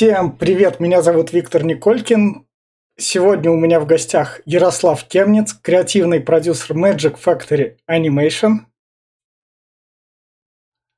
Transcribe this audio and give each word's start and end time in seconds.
Всем 0.00 0.34
привет, 0.34 0.80
меня 0.80 1.02
зовут 1.02 1.30
Виктор 1.30 1.62
Николькин. 1.62 2.46
Сегодня 2.96 3.50
у 3.50 3.56
меня 3.56 3.80
в 3.80 3.86
гостях 3.86 4.40
Ярослав 4.46 5.04
Кемниц, 5.04 5.52
креативный 5.52 6.20
продюсер 6.20 6.74
Magic 6.74 7.18
Factory 7.22 7.76
Animation. 7.86 8.60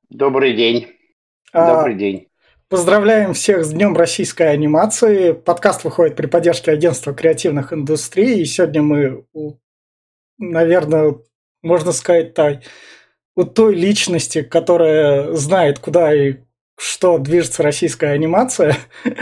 Добрый 0.08 0.54
день. 0.54 0.86
А, 1.52 1.78
Добрый 1.78 1.96
день. 1.96 2.28
Поздравляем 2.68 3.34
всех 3.34 3.64
с 3.64 3.72
Днем 3.72 3.96
российской 3.96 4.52
анимации. 4.52 5.32
Подкаст 5.32 5.82
выходит 5.82 6.14
при 6.14 6.26
поддержке 6.26 6.70
агентства 6.70 7.12
креативных 7.12 7.72
индустрий. 7.72 8.40
И 8.40 8.44
сегодня 8.44 8.82
мы, 8.82 9.26
наверное, 10.38 11.16
можно 11.60 11.90
сказать 11.90 12.36
у 13.34 13.42
той 13.42 13.74
личности, 13.74 14.42
которая 14.42 15.32
знает, 15.32 15.80
куда 15.80 16.14
и 16.14 16.36
что 16.82 17.18
движется 17.18 17.62
российская 17.62 18.10
анимация, 18.10 18.76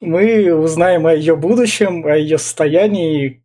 мы 0.00 0.54
узнаем 0.54 1.06
о 1.06 1.14
ее 1.14 1.36
будущем, 1.36 2.06
о 2.06 2.16
ее 2.16 2.38
состоянии, 2.38 3.44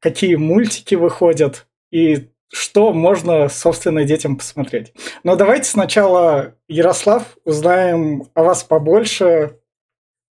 какие 0.00 0.34
мультики 0.34 0.96
выходят 0.96 1.66
и 1.92 2.28
что 2.52 2.92
можно, 2.92 3.48
собственно, 3.48 4.02
детям 4.02 4.36
посмотреть. 4.36 4.92
Но 5.22 5.36
давайте 5.36 5.70
сначала, 5.70 6.56
Ярослав, 6.66 7.36
узнаем 7.44 8.24
о 8.34 8.42
вас 8.42 8.64
побольше, 8.64 9.60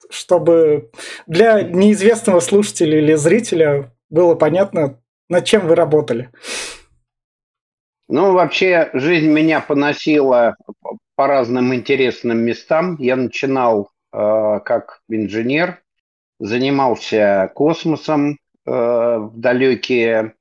чтобы 0.10 0.92
для 1.28 1.62
неизвестного 1.62 2.42
слушателя 2.42 2.98
или 2.98 3.14
зрителя 3.14 3.94
было 4.10 4.36
понятно, 4.36 5.00
над 5.30 5.46
чем 5.46 5.66
вы 5.66 5.76
работали. 5.76 6.30
Ну, 8.10 8.34
вообще, 8.34 8.90
жизнь 8.94 9.28
меня 9.28 9.62
поносила 9.62 10.58
по 11.20 11.28
разным 11.28 11.76
интересным 11.76 12.38
местам. 12.38 12.96
Я 12.98 13.18
начинал 13.18 13.92
э, 14.14 14.60
как 14.64 15.02
инженер, 15.10 15.84
занимался 16.40 17.52
космосом 17.56 18.38
э, 18.66 18.72
в 18.72 19.34
далекие 19.36 20.36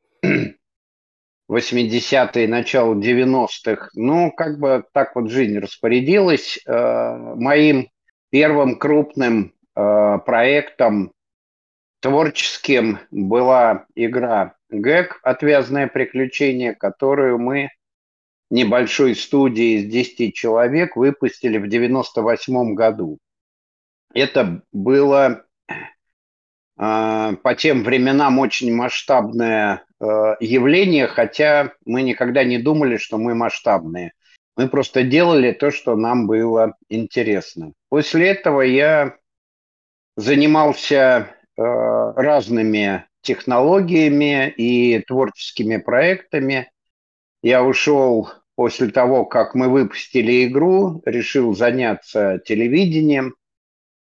80-е, 1.50 2.46
начало 2.48 2.94
90-х. 2.94 3.90
Ну, 3.94 4.30
как 4.30 4.60
бы 4.60 4.84
так 4.92 5.16
вот 5.16 5.32
жизнь 5.32 5.58
распорядилась. 5.58 6.60
Э, 6.64 7.34
моим 7.34 7.88
первым 8.30 8.78
крупным 8.78 9.54
э, 9.74 10.18
проектом 10.24 11.10
творческим 11.98 13.00
была 13.10 13.86
игра 13.96 14.54
ГЭК 14.70 15.18
«Отвязное 15.24 15.88
приключение», 15.88 16.72
которую 16.72 17.40
мы 17.40 17.68
небольшой 18.50 19.14
студии 19.14 19.78
из 19.78 19.90
10 19.90 20.34
человек 20.34 20.96
выпустили 20.96 21.58
в 21.58 21.68
98 21.68 22.74
году. 22.74 23.18
Это 24.14 24.62
было 24.72 25.44
э, 26.78 27.36
по 27.42 27.54
тем 27.54 27.84
временам 27.84 28.38
очень 28.38 28.74
масштабное 28.74 29.84
э, 30.00 30.04
явление, 30.40 31.06
хотя 31.06 31.72
мы 31.84 32.02
никогда 32.02 32.44
не 32.44 32.58
думали, 32.58 32.96
что 32.96 33.18
мы 33.18 33.34
масштабные. 33.34 34.12
Мы 34.56 34.68
просто 34.68 35.04
делали 35.04 35.52
то, 35.52 35.70
что 35.70 35.94
нам 35.94 36.26
было 36.26 36.74
интересно. 36.88 37.74
После 37.90 38.28
этого 38.28 38.62
я 38.62 39.16
занимался 40.16 40.96
э, 41.56 41.62
разными 41.62 43.04
технологиями 43.22 44.48
и 44.48 45.00
творческими 45.00 45.76
проектами. 45.76 46.70
Я 47.42 47.62
ушел 47.62 48.30
после 48.58 48.88
того, 48.88 49.24
как 49.24 49.54
мы 49.54 49.68
выпустили 49.68 50.44
игру, 50.48 51.00
решил 51.06 51.54
заняться 51.54 52.42
телевидением 52.44 53.36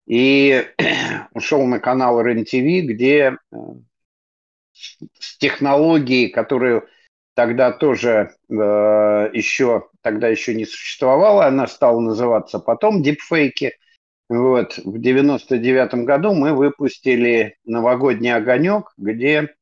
и 0.05 0.67
ушел 1.33 1.65
на 1.65 1.79
канал 1.79 2.21
РЕН-ТВ, 2.21 2.85
где 2.87 3.37
э, 3.51 3.57
с 4.71 5.37
технологией, 5.39 6.29
которую 6.29 6.87
тогда 7.33 7.71
тоже 7.71 8.35
э, 8.47 8.53
еще 9.33 9.89
тогда 10.01 10.27
еще 10.27 10.53
не 10.53 10.65
существовала, 10.65 11.47
она 11.47 11.65
стала 11.65 11.99
называться 11.99 12.59
потом 12.59 13.01
дипфейки– 13.01 13.73
вот. 14.29 14.77
В 14.77 14.99
99 14.99 16.05
году 16.05 16.33
мы 16.33 16.53
выпустили 16.53 17.57
«Новогодний 17.63 18.33
огонек», 18.33 18.91
где 18.97 19.55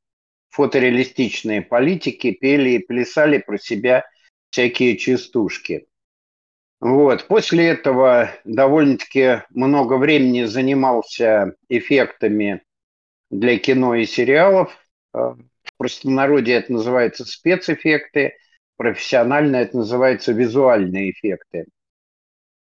фотореалистичные 0.50 1.62
политики 1.62 2.32
пели 2.32 2.72
и 2.72 2.80
плясали 2.80 3.40
про 3.40 3.58
себя 3.58 4.06
всякие 4.54 4.98
частушки. 4.98 5.88
Вот. 6.80 7.26
После 7.28 7.70
этого 7.70 8.30
довольно-таки 8.44 9.42
много 9.50 9.98
времени 9.98 10.44
занимался 10.44 11.56
эффектами 11.70 12.62
для 13.32 13.58
кино 13.58 13.96
и 13.96 14.06
сериалов. 14.06 14.78
В 15.12 15.38
простонародье 15.78 16.56
это 16.56 16.72
называется 16.72 17.26
спецэффекты, 17.26 18.34
профессионально 18.78 19.56
это 19.56 19.78
называется 19.78 20.34
визуальные 20.34 21.12
эффекты. 21.12 21.66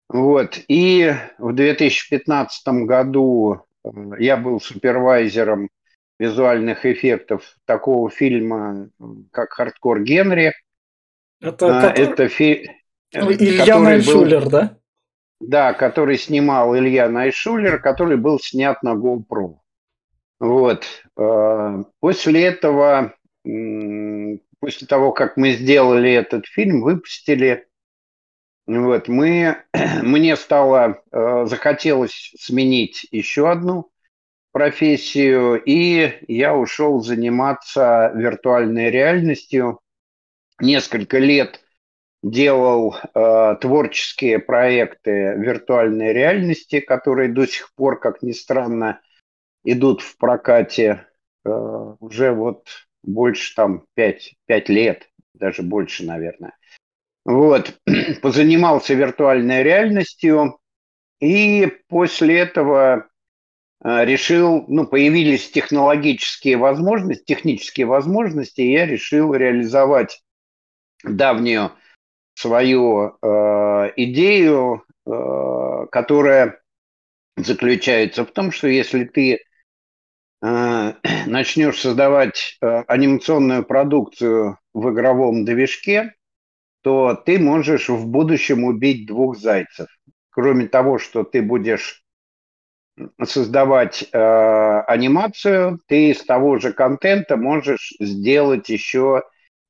Вот. 0.09 0.59
И 0.67 1.13
в 1.37 1.53
2015 1.53 2.67
году 2.85 3.65
э, 3.83 3.89
я 4.19 4.37
был 4.37 4.59
супервайзером 4.59 5.69
визуальных 6.17 6.85
эффектов 6.85 7.55
такого 7.65 8.09
фильма, 8.09 8.89
как 9.31 9.53
«Хардкор 9.53 10.01
Генри». 10.03 10.53
Это, 11.43 11.89
а, 11.89 11.91
это 11.91 12.27
фи... 12.27 12.69
Ну, 13.13 13.31
Илья 13.31 13.77
Найшулер, 13.79 14.43
был... 14.43 14.49
да? 14.49 14.77
Да, 15.39 15.73
который 15.73 16.17
снимал 16.17 16.75
Илья 16.75 17.09
Найшулер, 17.09 17.79
который 17.79 18.17
был 18.17 18.39
снят 18.39 18.81
на 18.81 18.95
GoPro. 18.95 19.57
Вот. 20.39 20.85
Э, 21.17 21.83
после 21.99 22.45
этого, 22.45 23.13
после 23.43 24.87
того, 24.87 25.11
как 25.11 25.37
мы 25.37 25.51
сделали 25.51 26.11
этот 26.11 26.47
фильм, 26.47 26.81
выпустили 26.81 27.67
вот, 28.65 29.07
мы, 29.07 29.57
мне 30.01 30.35
стало, 30.35 31.01
э, 31.11 31.45
захотелось 31.45 32.33
сменить 32.39 33.05
еще 33.11 33.49
одну 33.51 33.89
профессию, 34.51 35.61
и 35.61 36.19
я 36.27 36.55
ушел 36.55 37.01
заниматься 37.01 38.11
виртуальной 38.15 38.89
реальностью. 38.89 39.79
Несколько 40.59 41.19
лет 41.19 41.59
делал 42.21 42.95
э, 42.95 43.55
творческие 43.59 44.39
проекты 44.39 45.35
виртуальной 45.37 46.13
реальности, 46.13 46.79
которые 46.79 47.29
до 47.29 47.45
сих 47.45 47.73
пор, 47.75 47.99
как 47.99 48.21
ни 48.21 48.31
странно, 48.31 49.01
идут 49.63 50.01
в 50.01 50.17
прокате 50.17 51.05
э, 51.43 51.49
уже 51.99 52.31
вот 52.31 52.67
больше 53.03 53.53
там 53.55 53.85
5, 53.95 54.35
5 54.45 54.69
лет, 54.69 55.09
даже 55.33 55.63
больше, 55.63 56.05
наверное. 56.05 56.55
Вот, 57.25 57.79
позанимался 58.21 58.93
виртуальной 58.93 59.63
реальностью, 59.63 60.59
и 61.19 61.71
после 61.87 62.39
этого 62.39 63.09
а, 63.79 64.05
решил, 64.05 64.65
ну, 64.67 64.85
появились 64.87 65.49
технологические 65.51 66.57
возможности, 66.57 67.23
технические 67.25 67.85
возможности, 67.85 68.61
и 68.61 68.71
я 68.71 68.85
решил 68.85 69.33
реализовать 69.33 70.21
давнюю 71.03 71.71
свою 72.35 73.17
э, 73.21 73.91
идею, 73.97 74.83
э, 75.05 75.85
которая 75.91 76.61
заключается 77.37 78.25
в 78.25 78.31
том, 78.31 78.51
что 78.51 78.67
если 78.67 79.05
ты 79.05 79.39
э, 80.41 80.93
начнешь 81.27 81.79
создавать 81.79 82.57
э, 82.61 82.83
анимационную 82.87 83.63
продукцию 83.63 84.59
в 84.73 84.91
игровом 84.91 85.45
движке, 85.45 86.15
то 86.81 87.15
ты 87.15 87.39
можешь 87.39 87.89
в 87.89 88.07
будущем 88.07 88.65
убить 88.65 89.07
двух 89.07 89.37
зайцев. 89.37 89.87
Кроме 90.29 90.67
того, 90.67 90.97
что 90.97 91.23
ты 91.23 91.41
будешь 91.41 92.03
создавать 93.23 94.03
э, 94.11 94.17
анимацию, 94.87 95.79
ты 95.87 96.11
из 96.11 96.23
того 96.23 96.57
же 96.57 96.73
контента 96.73 97.37
можешь 97.37 97.93
сделать 97.99 98.69
еще 98.69 99.23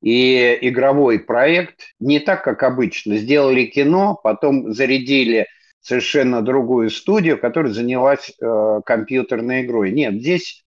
и 0.03 0.57
игровой 0.61 1.19
проект. 1.19 1.95
Не 1.99 2.19
так, 2.19 2.43
как 2.43 2.61
обычно. 2.61 3.17
Сделали 3.17 3.65
кино, 3.65 4.19
потом 4.21 4.73
зарядили 4.73 5.47
совершенно 5.79 6.41
другую 6.41 6.89
студию, 6.89 7.39
которая 7.39 7.71
занялась 7.71 8.29
э, 8.29 8.81
компьютерной 8.85 9.63
игрой. 9.63 9.91
Нет, 9.91 10.15
здесь 10.15 10.65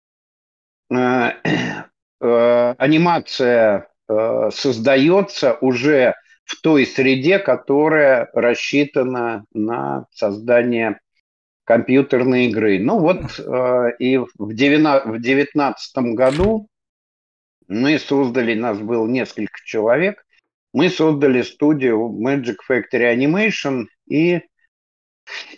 э, 0.92 0.96
э, 2.22 2.76
анимация 2.78 3.88
э, 4.08 4.50
создается 4.52 5.54
уже 5.62 6.16
в 6.46 6.60
той 6.62 6.88
среде, 6.88 7.38
которая 7.38 8.30
рассчитана 8.34 9.46
на 9.54 10.08
создание 10.12 11.00
компьютерной 11.66 12.48
игры. 12.48 12.80
Ну 12.80 12.98
вот 12.98 13.40
э, 13.40 13.92
и 14.00 14.18
в 14.18 14.54
2019 14.56 15.98
году 16.16 16.68
мы 17.70 17.98
создали, 18.00 18.54
нас 18.56 18.80
было 18.80 19.08
несколько 19.08 19.60
человек, 19.64 20.26
мы 20.74 20.90
создали 20.90 21.42
студию 21.42 22.10
Magic 22.22 22.58
Factory 22.70 23.16
Animation 23.16 23.86
и 24.08 24.42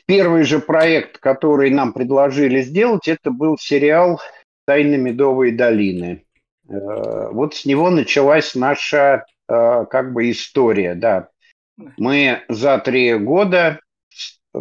Первый 0.06 0.44
же 0.44 0.60
проект, 0.60 1.18
который 1.18 1.70
нам 1.70 1.94
предложили 1.94 2.62
сделать, 2.62 3.08
это 3.08 3.32
был 3.32 3.58
сериал 3.58 4.20
«Тайны 4.66 4.98
Медовой 4.98 5.52
долины». 5.52 6.26
Э, 6.68 7.30
вот 7.32 7.56
с 7.56 7.66
него 7.66 7.90
началась 7.90 8.56
наша 8.56 9.26
э, 9.48 9.86
как 9.90 10.14
бы 10.14 10.30
история, 10.30 10.96
да. 10.96 11.30
Мы 11.98 12.42
за 12.50 12.78
три 12.80 13.16
года, 13.16 13.80
э, 14.54 14.60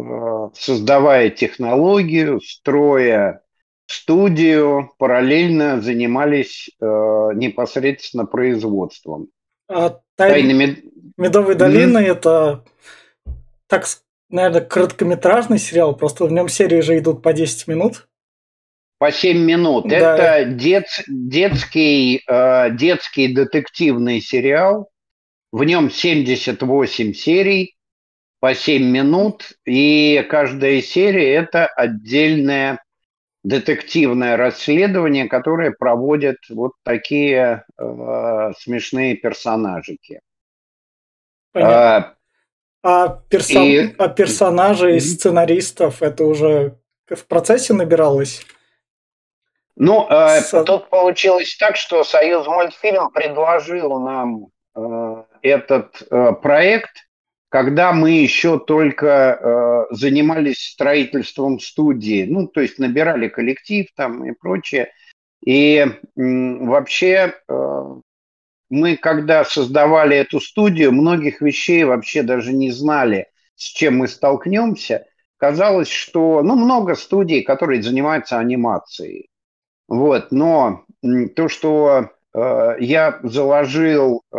создавая 0.53 1.29
технологию, 1.29 2.39
строя 2.41 3.41
студию, 3.91 4.91
параллельно 4.97 5.81
занимались 5.81 6.69
непосредственно 6.79 8.25
производством. 8.25 9.27
А 9.67 9.99
«Тайны 10.15 10.53
Мед... 10.53 10.79
Медовой 11.17 11.55
долины» 11.55 11.99
mm-hmm. 11.99 12.11
это, 12.11 12.65
так 13.67 13.85
наверное, 14.31 14.61
короткометражный 14.61 15.59
сериал, 15.59 15.95
просто 15.95 16.25
в 16.25 16.31
нем 16.31 16.47
серии 16.47 16.81
же 16.81 16.97
идут 16.97 17.21
по 17.21 17.33
10 17.33 17.67
минут. 17.67 18.07
По 18.97 19.11
7 19.11 19.37
минут. 19.37 19.87
Да. 19.87 19.95
Это 20.15 20.51
дет, 20.51 20.85
детский, 21.07 22.23
э, 22.27 22.69
детский 22.71 23.33
детективный 23.33 24.21
сериал. 24.21 24.89
В 25.51 25.63
нем 25.63 25.89
78 25.89 27.13
серий 27.13 27.75
по 28.39 28.53
7 28.53 28.83
минут. 28.83 29.53
И 29.65 30.25
каждая 30.29 30.81
серия– 30.81 31.33
это 31.35 31.65
отдельное 31.65 32.83
детективное 33.43 34.37
расследование, 34.37 35.27
которое 35.27 35.71
проводят 35.71 36.37
вот 36.49 36.73
такие 36.83 37.65
э, 37.77 38.51
смешные 38.59 39.15
персонажики. 39.15 40.21
Понятно. 41.51 42.15
А, 42.83 43.07
персон... 43.29 43.63
и... 43.63 43.95
а 43.97 44.07
персонажей, 44.09 44.99
сценаристов 44.99 46.01
это 46.01 46.23
уже 46.25 46.77
в 47.07 47.25
процессе 47.25 47.73
набиралось? 47.73 48.45
Ну, 49.75 50.07
э, 50.09 50.41
С... 50.41 50.63
тут 50.63 50.89
получилось 50.89 51.55
так, 51.57 51.75
что 51.75 52.03
Союз 52.03 52.47
мультфильм 52.47 53.11
предложил 53.11 53.99
нам 53.99 54.47
э, 54.75 55.23
этот 55.41 56.03
э, 56.09 56.33
проект, 56.33 57.07
когда 57.51 57.91
мы 57.91 58.11
еще 58.11 58.59
только 58.59 59.07
э, 59.89 59.93
занимались 59.93 60.71
строительством 60.71 61.59
студии, 61.59 62.23
ну, 62.23 62.47
то 62.47 62.61
есть 62.61 62.79
набирали 62.79 63.27
коллектив 63.27 63.87
там 63.93 64.23
и 64.23 64.31
прочее. 64.31 64.93
И 65.45 65.75
э, 65.75 65.89
вообще 66.15 67.33
э, 67.49 67.95
мы, 68.69 68.95
когда 68.95 69.43
создавали 69.43 70.15
эту 70.15 70.39
студию, 70.39 70.93
многих 70.93 71.41
вещей 71.41 71.83
вообще 71.83 72.23
даже 72.23 72.53
не 72.53 72.71
знали, 72.71 73.27
с 73.55 73.65
чем 73.65 73.97
мы 73.97 74.07
столкнемся. 74.07 75.05
Казалось, 75.35 75.89
что, 75.89 76.41
ну, 76.43 76.55
много 76.55 76.95
студий, 76.95 77.43
которые 77.43 77.83
занимаются 77.83 78.39
анимацией. 78.39 79.27
Вот, 79.89 80.31
но 80.31 80.85
то, 81.35 81.49
что 81.49 82.11
э, 82.33 82.75
я 82.79 83.19
заложил 83.23 84.21
э, 84.31 84.37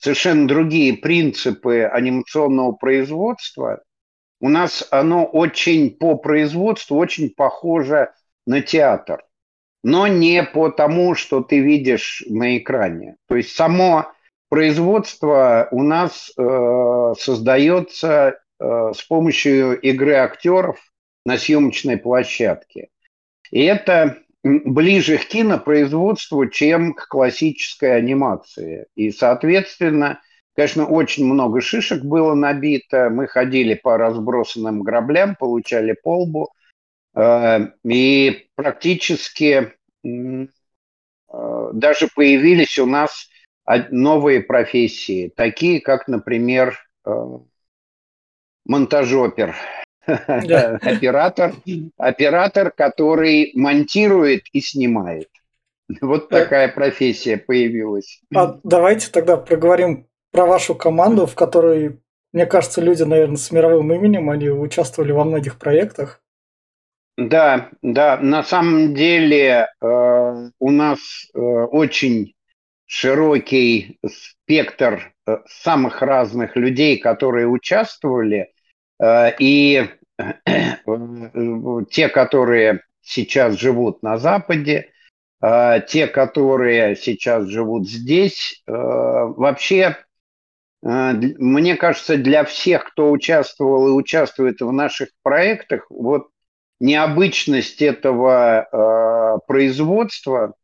совершенно 0.00 0.48
другие 0.48 0.94
принципы 0.94 1.82
анимационного 1.84 2.72
производства, 2.72 3.82
у 4.40 4.48
нас 4.48 4.86
оно 4.90 5.24
очень 5.24 5.90
по 5.90 6.16
производству 6.16 6.96
очень 6.96 7.30
похоже 7.30 8.10
на 8.46 8.60
театр 8.60 9.22
но 9.82 10.06
не 10.06 10.42
по 10.42 10.70
тому, 10.70 11.14
что 11.14 11.42
ты 11.42 11.60
видишь 11.60 12.22
на 12.28 12.58
экране. 12.58 13.16
То 13.28 13.36
есть 13.36 13.54
само 13.54 14.12
производство 14.48 15.68
у 15.70 15.82
нас 15.82 16.32
э, 16.36 17.14
создается 17.18 18.38
э, 18.58 18.92
с 18.94 19.02
помощью 19.02 19.80
игры 19.80 20.14
актеров 20.14 20.78
на 21.24 21.38
съемочной 21.38 21.96
площадке. 21.96 22.88
И 23.50 23.62
это 23.62 24.18
ближе 24.42 25.18
к 25.18 25.26
кинопроизводству, 25.26 26.46
чем 26.46 26.94
к 26.94 27.08
классической 27.08 27.96
анимации. 27.96 28.86
И, 28.94 29.10
соответственно, 29.10 30.20
конечно, 30.54 30.86
очень 30.86 31.26
много 31.26 31.60
шишек 31.60 32.02
было 32.02 32.34
набито. 32.34 33.10
Мы 33.10 33.26
ходили 33.26 33.74
по 33.74 33.98
разбросанным 33.98 34.82
граблям, 34.82 35.36
получали 35.36 35.94
полбу– 36.02 36.48
Э, 37.14 37.58
и 37.84 38.48
практически 38.54 39.72
э, 40.04 40.46
даже 41.72 42.08
появились 42.14 42.78
у 42.78 42.86
нас 42.86 43.28
новые 43.90 44.40
профессии, 44.40 45.32
такие 45.34 45.80
как, 45.80 46.08
например, 46.08 46.78
э, 47.04 47.10
монтажопер, 48.64 49.54
да. 50.26 50.76
оператор, 50.82 51.54
оператор, 51.96 52.70
который 52.70 53.52
монтирует 53.54 54.44
и 54.52 54.60
снимает. 54.60 55.28
Вот 56.00 56.28
такая 56.28 56.68
профессия 56.68 57.36
появилась. 57.36 58.20
А 58.34 58.58
давайте 58.62 59.10
тогда 59.10 59.36
проговорим 59.36 60.06
про 60.32 60.46
вашу 60.46 60.74
команду, 60.74 61.26
в 61.26 61.34
которой, 61.34 61.98
мне 62.32 62.46
кажется, 62.46 62.80
люди, 62.80 63.02
наверное, 63.02 63.36
с 63.36 63.50
мировым 63.50 63.92
именем, 63.92 64.30
они 64.30 64.50
участвовали 64.50 65.12
во 65.12 65.24
многих 65.24 65.58
проектах. 65.58 66.22
Да, 67.16 67.70
да, 67.82 68.18
на 68.18 68.42
самом 68.42 68.94
деле 68.94 69.68
э, 69.80 70.50
у 70.58 70.70
нас 70.70 70.98
э, 71.34 71.38
очень 71.38 72.34
широкий 72.86 73.98
спектр 74.06 75.12
э, 75.26 75.38
самых 75.46 76.00
разных 76.02 76.56
людей, 76.56 76.98
которые 76.98 77.46
участвовали, 77.46 78.52
э, 78.98 79.32
и 79.38 79.88
те, 81.90 82.08
которые 82.08 82.82
сейчас 83.02 83.58
живут 83.58 84.02
на 84.02 84.18
Западе, 84.18 84.90
э, 85.42 85.80
те, 85.88 86.06
которые 86.06 86.96
сейчас 86.96 87.46
живут 87.46 87.88
здесь, 87.88 88.62
э, 88.66 88.72
вообще 88.72 89.96
э, 90.82 91.12
мне 91.12 91.76
кажется, 91.76 92.16
для 92.16 92.44
всех, 92.44 92.84
кто 92.84 93.10
участвовал 93.10 93.88
и 93.88 93.92
участвует 93.92 94.60
в 94.60 94.72
наших 94.72 95.08
проектах, 95.22 95.86
вот 95.90 96.28
необычность 96.80 97.82
этого 97.82 98.66
э, 98.72 99.38
производства, 99.46 100.54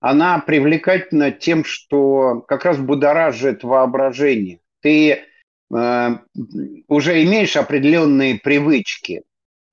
она 0.00 0.38
привлекательна 0.38 1.32
тем, 1.32 1.64
что 1.64 2.44
как 2.46 2.64
раз 2.64 2.78
будоражит 2.78 3.64
воображение. 3.64 4.60
Ты 4.80 5.10
э, 5.12 5.24
уже 5.70 7.24
имеешь 7.24 7.56
определенные 7.56 8.38
привычки, 8.38 9.22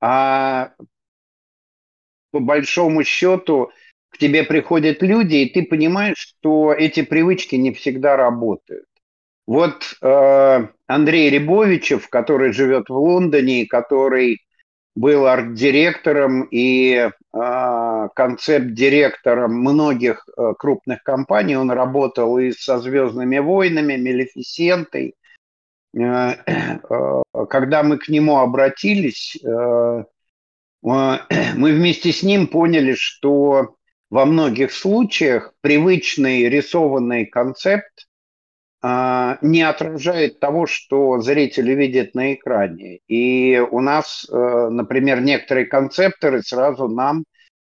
а 0.02 0.72
по 2.32 2.40
большому 2.40 3.04
счету 3.04 3.72
к 4.10 4.18
тебе 4.18 4.44
приходят 4.44 5.02
люди, 5.02 5.36
и 5.36 5.50
ты 5.50 5.64
понимаешь, 5.64 6.18
что 6.18 6.74
эти 6.74 7.02
привычки 7.02 7.56
не 7.56 7.74
всегда 7.74 8.18
работают. 8.18 8.86
Вот 9.48 9.96
э, 10.02 10.68
Андрей 10.88 11.30
Рябовичев, 11.30 12.10
который 12.10 12.52
живет 12.52 12.90
в 12.90 12.94
Лондоне, 12.94 13.68
который 13.68 14.42
был 14.96 15.28
арт-директором 15.28 16.44
и 16.50 16.94
э, 16.96 18.08
концепт-директором 18.16 19.60
многих 19.60 20.28
э, 20.28 20.54
крупных 20.58 21.04
компаний. 21.04 21.58
Он 21.58 21.70
работал 21.70 22.38
и 22.38 22.52
со 22.52 22.80
«Звездными 22.80 23.38
войнами», 23.40 23.98
«Мелефисентой». 23.98 25.16
Э, 25.96 26.36
э, 26.46 27.22
когда 27.50 27.84
мы 27.84 27.98
к 27.98 28.10
нему 28.10 28.38
обратились, 28.38 29.38
э, 29.44 30.04
мы 30.82 31.20
вместе 31.56 32.12
с 32.12 32.22
ним 32.22 32.48
поняли, 32.48 32.96
что 32.96 33.76
во 34.10 34.26
многих 34.26 34.72
случаях 34.72 35.54
привычный 35.62 36.48
рисованный 36.50 37.26
концепт 37.26 38.08
не 38.84 39.64
отражает 39.64 40.40
того, 40.40 40.68
что 40.68 41.20
зрители 41.20 41.74
видят 41.74 42.14
на 42.14 42.36
экране. 42.36 43.00
И 43.08 43.58
у 43.58 43.80
нас, 43.80 44.28
например, 44.30 45.22
некоторые 45.22 45.66
концепторы 45.66 46.44
сразу 46.44 46.88
нам 46.88 47.24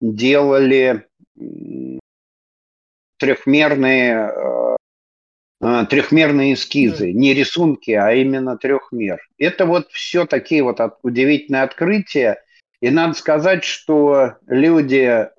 делали 0.01 1.05
трехмерные, 3.19 4.33
трехмерные 5.89 6.53
эскизы, 6.53 7.11
не 7.11 7.33
рисунки, 7.33 7.91
а 7.91 8.13
именно 8.13 8.57
трехмер. 8.57 9.19
Это 9.37 9.65
вот 9.65 9.89
все 9.91 10.25
такие 10.25 10.63
вот 10.63 10.79
удивительные 11.01 11.63
открытия. 11.63 12.43
И 12.81 12.89
надо 12.89 13.13
сказать, 13.13 13.63
что 13.63 14.35
люди 14.47 15.29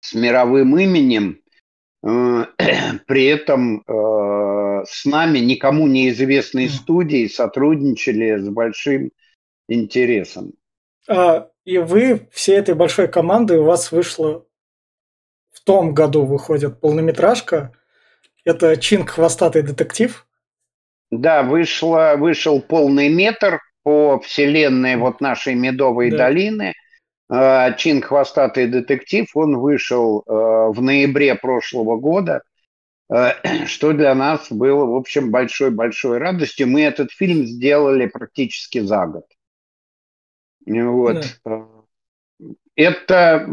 с 0.00 0.14
мировым 0.14 0.78
именем– 0.78 1.38
Э, 2.02 2.46
при 3.06 3.26
этом 3.26 3.82
э, 3.86 4.84
с 4.86 5.04
нами 5.04 5.38
никому 5.38 5.86
неизвестные 5.86 6.68
студии 6.68 7.28
сотрудничали 7.28 8.38
с 8.38 8.48
большим 8.48 9.12
интересом. 9.68 10.52
А, 11.08 11.48
и 11.64 11.78
вы 11.78 12.28
всей 12.32 12.56
этой 12.56 12.74
большой 12.74 13.08
командой, 13.08 13.58
у 13.58 13.64
вас 13.64 13.92
вышло 13.92 14.44
в 15.52 15.60
том 15.64 15.94
году 15.94 16.24
выходит 16.24 16.80
полнометражка. 16.80 17.72
Это 18.44 18.76
Чинг 18.76 19.10
Хвостатый 19.10 19.62
детектив. 19.62 20.26
Да, 21.10 21.42
вышло, 21.42 22.14
вышел 22.16 22.60
полный 22.60 23.08
метр 23.08 23.60
по 23.82 24.18
вселенной 24.20 24.96
вот 24.96 25.20
нашей 25.20 25.54
Медовой 25.54 26.10
да. 26.10 26.18
долины. 26.18 26.72
А, 27.28 27.72
Чин 27.72 28.02
«Хвостатый 28.02 28.66
детектив», 28.66 29.26
он 29.34 29.58
вышел 29.58 30.22
в 30.26 30.80
ноябре 30.80 31.34
прошлого 31.34 31.96
года, 31.96 32.42
что 33.66 33.92
для 33.92 34.14
нас 34.14 34.50
было, 34.50 34.84
в 34.84 34.94
общем, 34.94 35.30
большой-большой 35.30 36.18
радостью. 36.18 36.68
Мы 36.68 36.82
этот 36.82 37.10
фильм 37.10 37.44
сделали 37.46 38.06
практически 38.06 38.80
за 38.80 39.06
год. 39.06 39.26
Вот. 40.66 41.24
Да. 41.44 41.66
Это 42.74 43.46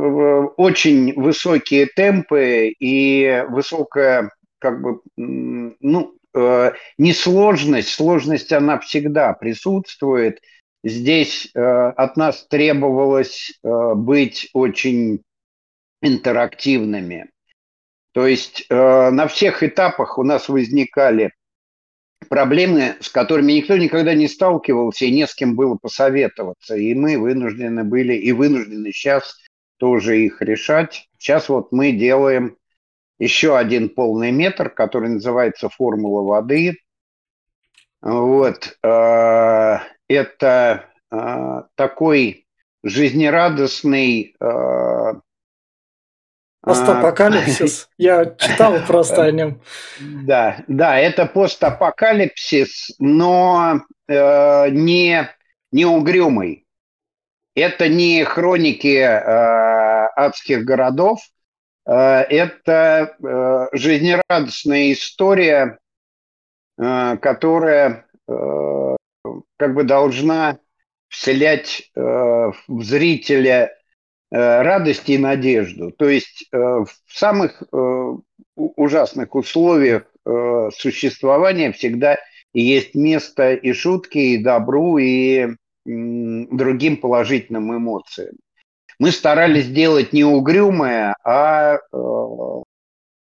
очень 0.57 1.13
высокие 1.19 1.87
темпы 1.87 2.73
и 2.79 3.43
высокая, 3.49 4.31
как 4.59 4.81
бы, 4.81 5.01
ну, 5.17 6.15
э, 6.33 6.71
несложность, 6.97 7.89
сложность 7.89 8.51
она 8.51 8.79
всегда 8.79 9.33
присутствует. 9.33 10.39
Здесь 10.83 11.49
э, 11.53 11.59
от 11.59 12.17
нас 12.17 12.45
требовалось 12.47 13.59
э, 13.63 13.93
быть 13.95 14.49
очень 14.53 15.23
интерактивными. 16.01 17.29
То 18.13 18.25
есть 18.25 18.65
на 18.69 19.27
всех 19.27 19.61
этапах 19.61 20.17
у 20.17 20.23
нас 20.23 20.49
возникали 20.49 21.31
проблемы, 22.27 22.95
с 22.99 23.09
которыми 23.09 23.53
никто 23.53 23.77
никогда 23.77 24.15
не 24.15 24.27
сталкивался 24.27 25.05
и 25.05 25.11
не 25.11 25.27
с 25.27 25.35
кем 25.35 25.55
было 25.55 25.75
посоветоваться. 25.75 26.75
И 26.75 26.93
мы 26.95 27.17
вынуждены 27.17 27.83
были 27.83 28.15
и 28.15 28.31
вынуждены 28.31 28.91
сейчас 28.91 29.37
тоже 29.77 30.19
их 30.19 30.41
решать. 30.41 31.07
Сейчас 31.17 31.49
вот 31.49 31.71
мы 31.71 31.91
делаем 31.91 32.57
еще 33.19 33.57
один 33.57 33.89
полный 33.89 34.31
метр, 34.31 34.69
который 34.69 35.09
называется 35.09 35.69
«Формула 35.69 36.23
воды». 36.23 36.77
Вот. 38.01 38.77
Э, 38.81 39.79
это 40.07 40.85
э, 41.11 41.61
такой 41.75 42.47
жизнерадостный 42.83 44.35
э, 44.39 45.13
Постапокалипсис. 46.61 47.89
Я 47.97 48.25
читал 48.37 48.79
просто 48.85 49.23
о 49.23 49.31
нем. 49.31 49.61
Да, 49.99 50.63
да, 50.67 50.97
это 50.99 51.25
постапокалипсис, 51.25 52.95
но 52.99 53.85
не, 54.09 55.29
не 55.71 55.85
угрюмый. 55.85 56.67
Это 57.55 57.87
не 57.87 58.25
хроники 58.25 58.97
адских 58.99 60.65
городов, 60.65 61.21
это 61.93 63.15
э, 63.21 63.67
жизнерадостная 63.77 64.93
история, 64.93 65.79
э, 66.77 67.17
которая 67.17 68.05
э, 68.27 68.95
как 69.57 69.73
бы 69.73 69.83
должна 69.83 70.59
вселять 71.09 71.91
э, 71.95 72.01
в 72.01 72.83
зрителя 72.83 73.71
Э, 74.31 74.61
радость 74.61 75.09
и 75.09 75.17
надежду. 75.17 75.91
То 75.91 76.07
есть 76.07 76.47
э, 76.51 76.57
в 76.57 76.89
самых 77.07 77.63
э, 77.71 78.15
ужасных 78.55 79.35
условиях 79.35 80.03
существования 80.77 81.71
всегда 81.71 82.17
есть 82.53 82.93
место 82.93 83.53
и 83.53 83.73
шутки, 83.73 84.17
и 84.17 84.37
добру, 84.37 84.99
и 84.99 85.47
другим 85.85 86.97
положительным 86.97 87.75
эмоциям. 87.75 88.35
Мы 88.99 89.11
старались 89.11 89.65
сделать 89.65 90.13
не 90.13 90.23
угрюмое, 90.23 91.15
а 91.23 91.79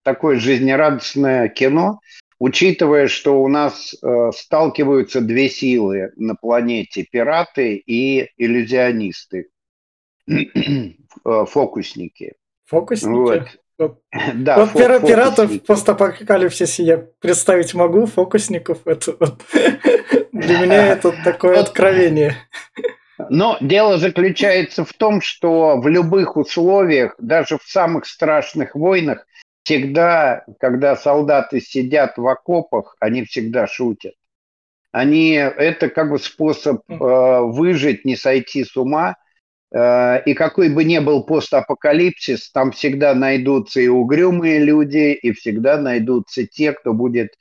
такое 0.03 0.39
жизнерадостное 0.39 1.49
кино, 1.49 2.01
учитывая, 2.39 3.09
что 3.09 3.43
у 3.43 3.49
нас 3.49 3.95
сталкиваются 4.37 5.21
две 5.23 5.49
силы 5.49 6.13
на 6.17 6.35
планете– 6.35 7.07
пираты 7.11 7.77
и 7.77 8.29
иллюзионисты. 8.37 9.49
Э, 11.25 11.45
фокусники. 11.47 12.35
Фокусники? 12.67 13.13
Вот. 13.79 13.99
Да, 14.35 14.59
вот 14.59 14.71
фо- 14.71 15.05
пиратов 15.05 15.51
в 15.51 15.59
постапокалипсисе 15.61 16.85
я 16.85 16.97
представить 16.97 17.75
могу, 17.75 18.07
фокусников 18.07 18.87
это 18.87 19.17
вот, 19.19 19.43
для 20.33 20.59
меня 20.59 20.87
это 20.93 21.13
такое 21.25 21.59
откровение. 21.59 22.37
Но 23.31 23.57
дело 23.61 23.99
заключается 23.99 24.85
в 24.85 24.93
том, 24.93 25.21
что 25.21 25.79
в 25.79 25.87
любых 25.89 26.37
условиях, 26.37 27.15
даже 27.19 27.59
в 27.59 27.63
самых 27.63 28.07
страшных 28.07 28.75
войнах, 28.75 29.27
всегда, 29.63 30.45
когда 30.59 30.97
солдаты 30.97 31.61
сидят 31.61 32.19
в 32.19 32.27
окопах, 32.27 32.97
они 33.01 33.25
всегда 33.25 33.67
шутят. 33.67 34.15
Они 34.91 35.33
это 35.33 35.89
как 35.89 36.11
бы 36.11 36.19
способ 36.19 36.83
э, 36.89 36.95
выжить, 36.99 38.05
не 38.05 38.17
сойти 38.17 38.65
с 38.65 38.77
ума 38.77 39.17
Э, 39.75 40.23
и 40.25 40.35
какой 40.35 40.69
бы 40.69 40.85
ни 40.85 40.99
был 41.01 41.25
постапокалипсис, 41.25 42.51
там 42.53 42.71
всегда 42.71 43.15
найдутся 43.15 43.81
и 43.81 43.89
угрюмые 43.89 44.61
люди, 44.61 45.13
и 45.15 45.33
всегда 45.33 45.79
найдутся 45.79 46.47
те, 46.47 46.73
кто 46.73 46.93
будет 46.93 47.35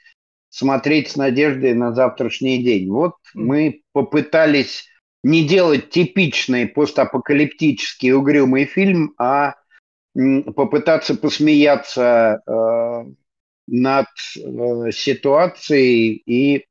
смотреть 0.50 1.12
с 1.12 1.15
надеждой 1.15 1.75
на 1.75 1.94
завтрашний 1.94 2.63
день. 2.63 2.89
Вот 2.89 3.13
мы 3.36 3.82
попытались 3.92 4.88
не 5.24 5.48
делать 5.48 5.89
типичный 5.89 6.68
постапокалиптический 6.68 8.12
угрюмый 8.13 8.65
фильм, 8.65 9.13
а 9.18 9.56
попытаться 10.56 11.15
посмеяться 11.15 12.42
э, 12.46 13.06
над 13.68 14.08
э, 14.38 14.92
ситуацией 14.92 16.22
и 16.25 16.65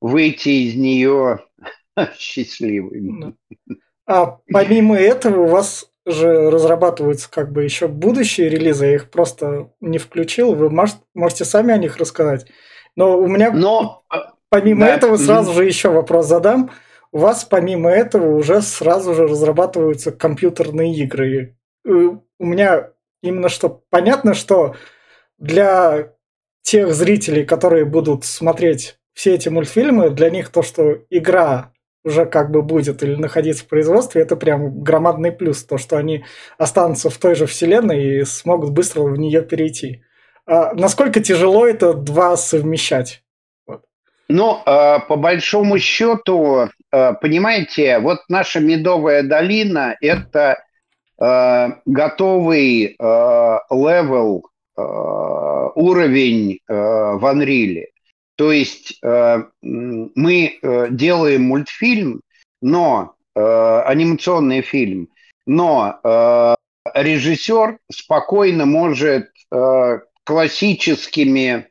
выйти 0.00 0.68
из 0.68 0.74
нее 0.74 1.40
счастливыми. 2.18 3.36
А 4.06 4.38
помимо 4.52 4.96
этого 4.96 5.44
у 5.44 5.46
вас 5.46 5.88
же 6.06 6.50
разрабатываются 6.50 7.30
как 7.30 7.52
бы 7.52 7.64
еще 7.64 7.88
будущие 7.88 8.50
релизы, 8.50 8.86
я 8.86 8.94
их 8.96 9.10
просто 9.10 9.70
не 9.80 9.96
включил, 9.98 10.54
вы 10.54 10.68
можете, 10.68 11.44
сами 11.44 11.72
о 11.72 11.78
них 11.78 11.96
рассказать. 11.96 12.46
Но 12.96 13.18
у 13.18 13.26
меня 13.26 13.50
Но, 13.50 14.02
а, 14.10 14.34
помимо 14.50 14.82
да, 14.82 14.94
этого 14.94 15.16
сразу 15.16 15.52
же 15.54 15.64
еще 15.64 15.88
вопрос 15.88 16.26
задам. 16.26 16.70
У 17.14 17.18
вас 17.18 17.44
помимо 17.44 17.90
этого 17.90 18.34
уже 18.34 18.60
сразу 18.60 19.14
же 19.14 19.28
разрабатываются 19.28 20.10
компьютерные 20.10 20.92
игры. 20.96 21.56
У 21.84 22.44
меня 22.44 22.90
именно 23.22 23.48
что 23.48 23.84
понятно, 23.88 24.34
что 24.34 24.74
для 25.38 26.12
тех 26.62 26.92
зрителей, 26.92 27.44
которые 27.44 27.84
будут 27.84 28.24
смотреть 28.24 28.98
все 29.12 29.34
эти 29.34 29.48
мультфильмы, 29.48 30.10
для 30.10 30.28
них 30.28 30.48
то, 30.48 30.62
что 30.62 31.04
игра 31.08 31.72
уже 32.02 32.26
как 32.26 32.50
бы 32.50 32.62
будет 32.62 33.04
или 33.04 33.14
находиться 33.14 33.62
в 33.62 33.68
производстве, 33.68 34.22
это 34.22 34.34
прям 34.34 34.82
громадный 34.82 35.30
плюс, 35.30 35.62
то, 35.62 35.78
что 35.78 35.96
они 35.96 36.24
останутся 36.58 37.10
в 37.10 37.18
той 37.18 37.36
же 37.36 37.46
вселенной 37.46 38.22
и 38.22 38.24
смогут 38.24 38.70
быстро 38.70 39.02
в 39.02 39.16
нее 39.16 39.42
перейти. 39.42 40.02
А 40.46 40.74
насколько 40.74 41.20
тяжело 41.20 41.64
это 41.64 41.94
два 41.94 42.36
совмещать? 42.36 43.23
Ну, 44.36 44.60
э, 44.66 44.98
по 45.08 45.14
большому 45.14 45.78
счету, 45.78 46.68
э, 46.90 47.14
понимаете, 47.20 48.00
вот 48.00 48.18
наша 48.28 48.58
Медовая 48.58 49.22
долина– 49.22 49.96
это 50.00 50.60
э, 51.20 51.68
готовый 51.86 52.96
level, 52.98 54.48
уровень 54.76 56.58
в 56.66 57.32
Unreal. 57.32 57.84
То 58.34 58.50
есть 58.50 59.00
мы 59.00 60.58
делаем 60.90 61.42
мультфильм, 61.44 62.20
но 62.60 63.14
анимационный 63.36 64.62
фильм, 64.62 65.10
но 65.46 66.56
режиссер 66.92 67.78
спокойно 67.88 68.66
может 68.66 69.30
классическими 70.24 71.68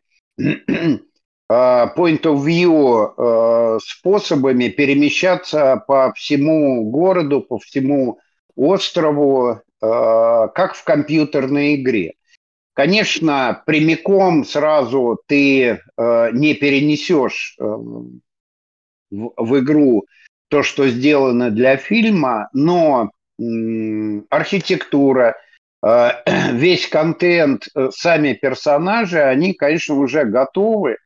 point 1.49 2.23
of 2.23 2.43
view 2.43 3.79
способами 3.79 4.69
перемещаться 4.69 5.83
по 5.87 6.13
всему 6.13 6.89
городу, 6.89 7.41
по 7.41 7.59
всему 7.59 8.19
острову, 8.55 9.61
как 9.79 10.75
в 10.75 10.83
компьютерной 10.83 11.75
игре. 11.75 12.13
Конечно, 12.73 13.61
прямиком 13.67 14.45
сразу 14.45 15.21
ты 15.27 15.63
э, 15.63 15.79
не 16.31 16.55
перенесешь 16.55 17.55
э, 17.59 17.63
в, 19.11 19.59
игру 19.59 20.05
то, 20.47 20.63
что 20.63 20.87
сделано 20.87 21.51
для 21.51 21.77
фильма, 21.77 22.49
но 22.51 23.11
э, 23.39 23.43
архитектура, 24.31 25.35
э, 25.85 26.09
весь 26.53 26.87
контент, 26.87 27.67
э, 27.75 27.89
сами 27.91 28.33
персонажи, 28.33 29.21
они, 29.21 29.53
конечно, 29.53 29.93
уже 29.93 30.25
готовы. 30.25 30.97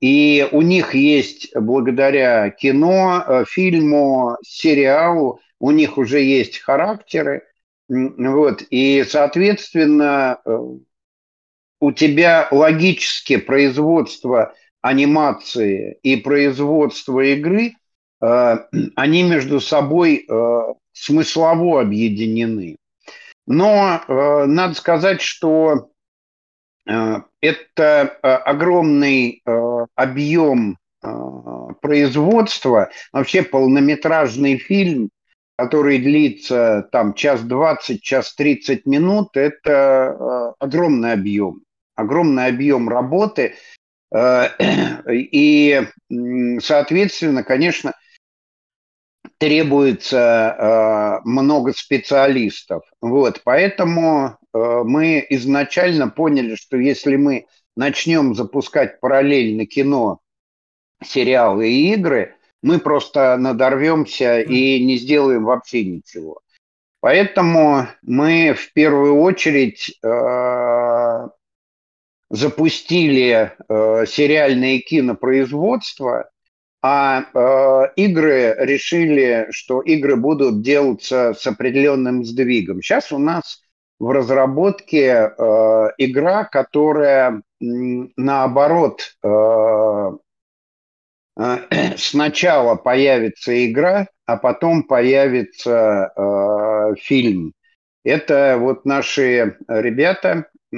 И 0.00 0.46
у 0.52 0.60
них 0.60 0.94
есть, 0.94 1.54
благодаря 1.56 2.50
кино, 2.50 3.24
э, 3.26 3.44
фильму, 3.48 4.36
сериалу, 4.44 5.40
у 5.58 5.70
них 5.70 5.96
уже 5.96 6.20
есть 6.20 6.58
характеры. 6.58 7.44
Вот, 7.88 8.62
и, 8.68 9.04
соответственно, 9.08 10.38
э, 10.44 10.58
у 11.80 11.92
тебя 11.92 12.48
логически 12.50 13.36
производство 13.36 14.54
анимации 14.82 15.98
и 16.02 16.16
производства 16.16 17.20
игры, 17.20 17.72
они 18.20 19.22
между 19.22 19.60
собой 19.60 20.26
смыслово 20.92 21.82
объединены. 21.82 22.76
Но 23.46 24.02
надо 24.08 24.74
сказать, 24.74 25.20
что 25.20 25.90
это 26.86 28.02
огромный 28.22 29.42
объем 29.94 30.78
производства. 31.80 32.90
Вообще 33.12 33.42
полнометражный 33.42 34.56
фильм 34.58 35.10
который 35.56 35.98
длится 35.98 36.86
там 36.92 37.14
час 37.14 37.42
двадцать, 37.42 38.02
час 38.02 38.34
тридцать 38.34 38.86
минут, 38.86 39.36
это 39.36 40.14
э, 40.18 40.52
огромный 40.58 41.12
объем, 41.12 41.62
огромный 41.94 42.46
объем 42.46 42.88
работы. 42.88 43.54
Э, 44.14 44.48
и, 45.10 45.82
соответственно, 46.60 47.42
конечно, 47.42 47.94
требуется 49.38 50.56
э, 50.58 51.28
много 51.28 51.72
специалистов. 51.72 52.82
Вот, 53.00 53.42
поэтому 53.44 54.38
мы 54.52 55.26
изначально 55.28 56.08
поняли, 56.08 56.54
что 56.54 56.78
если 56.78 57.16
мы 57.16 57.46
начнем 57.76 58.34
запускать 58.34 59.00
параллельно 59.00 59.66
кино, 59.66 60.20
сериалы 61.04 61.68
и 61.68 61.92
игры, 61.92 62.34
мы 62.62 62.78
просто 62.78 63.36
надорвемся 63.36 64.40
и 64.40 64.84
не 64.84 64.96
сделаем 64.96 65.44
вообще 65.44 65.84
ничего. 65.84 66.40
Поэтому 67.00 67.86
мы 68.02 68.54
в 68.54 68.72
первую 68.72 69.20
очередь 69.20 69.96
э, 70.02 71.28
запустили 72.30 73.52
э, 73.68 74.06
сериальное 74.06 74.80
кинопроизводство, 74.80 76.30
а 76.88 77.24
э, 77.34 77.92
игры 77.96 78.54
решили, 78.58 79.48
что 79.50 79.80
игры 79.80 80.16
будут 80.16 80.62
делаться 80.62 81.34
с 81.34 81.46
определенным 81.46 82.24
сдвигом. 82.24 82.82
Сейчас 82.82 83.12
у 83.12 83.18
нас 83.18 83.62
в 83.98 84.10
разработке 84.10 85.06
э, 85.06 85.88
игра, 85.98 86.44
которая 86.44 87.42
наоборот 87.60 89.16
э, 89.22 90.10
Э, 91.36 91.58
сначала 91.96 92.76
появится 92.76 93.66
игра, 93.66 94.08
а 94.24 94.36
потом 94.36 94.84
появится 94.84 96.12
э, 96.16 96.94
фильм. 97.00 97.52
Это 98.04 98.56
вот 98.58 98.84
наши 98.84 99.56
ребята 99.68 100.46
э, 100.72 100.76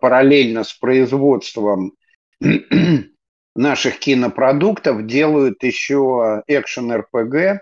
параллельно 0.00 0.64
с 0.64 0.72
производством 0.72 1.92
наших 3.54 3.98
кинопродуктов 3.98 5.06
делают 5.06 5.62
еще 5.62 6.42
экшен 6.46 6.92
РПГ 6.92 7.34
э, 7.34 7.58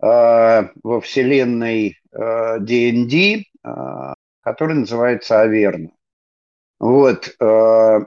во 0.00 1.00
вселенной 1.00 1.98
э, 2.12 2.58
D&D, 2.60 3.44
э, 3.64 4.14
который 4.42 4.74
называется 4.74 5.40
Аверна. 5.40 5.90
Вот. 6.78 7.34
Э, 7.40 8.00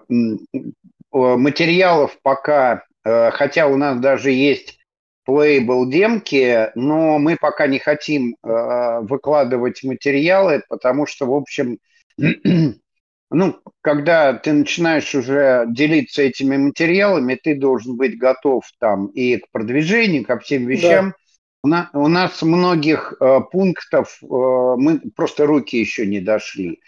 материалов 1.11 2.17
пока, 2.21 2.83
э, 3.03 3.31
хотя 3.31 3.67
у 3.67 3.75
нас 3.77 3.99
даже 3.99 4.31
есть 4.31 4.79
playable 5.27 5.89
демки, 5.89 6.71
но 6.75 7.19
мы 7.19 7.37
пока 7.37 7.67
не 7.67 7.79
хотим 7.79 8.35
э, 8.43 8.99
выкладывать 9.01 9.83
материалы, 9.83 10.63
потому 10.69 11.05
что, 11.05 11.25
в 11.25 11.33
общем, 11.33 11.79
ну, 13.31 13.59
когда 13.81 14.33
ты 14.33 14.53
начинаешь 14.53 15.13
уже 15.13 15.65
делиться 15.69 16.24
этими 16.24 16.57
материалами, 16.57 17.39
ты 17.41 17.55
должен 17.55 17.95
быть 17.95 18.17
готов 18.17 18.63
там 18.79 19.07
и 19.07 19.38
к 19.38 19.51
продвижению, 19.51 20.25
ко 20.25 20.39
всем 20.39 20.65
вещам. 20.65 21.09
Да. 21.09 21.15
У, 21.62 21.67
нас, 21.67 21.89
у 21.93 22.07
нас 22.07 22.41
многих 22.41 23.13
э, 23.19 23.39
пунктов 23.51 24.17
э, 24.21 24.25
мы 24.25 25.01
просто 25.15 25.45
руки 25.45 25.77
еще 25.77 26.08
не 26.08 26.21
дошли. 26.21 26.80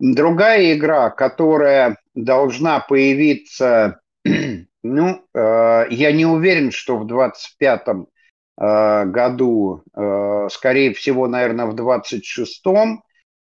Другая 0.00 0.74
игра, 0.74 1.10
которая 1.10 1.96
должна 2.14 2.80
появиться, 2.80 4.00
ну, 4.82 5.24
э, 5.34 5.86
я 5.90 6.12
не 6.12 6.26
уверен, 6.26 6.72
что 6.72 6.98
в 6.98 7.06
25-м 7.06 8.06
э, 8.60 9.04
году, 9.06 9.82
э, 9.94 10.48
скорее 10.50 10.92
всего, 10.92 11.26
наверное, 11.28 11.66
в 11.66 11.74
26-м, 11.74 13.02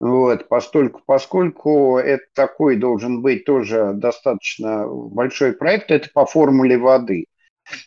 вот, 0.00 0.48
постольку, 0.48 1.02
поскольку 1.06 1.98
это 1.98 2.24
такой 2.34 2.76
должен 2.76 3.22
быть 3.22 3.44
тоже 3.44 3.92
достаточно 3.94 4.86
большой 4.86 5.52
проект, 5.52 5.90
это 5.90 6.08
по 6.12 6.26
формуле 6.26 6.78
воды. 6.78 7.26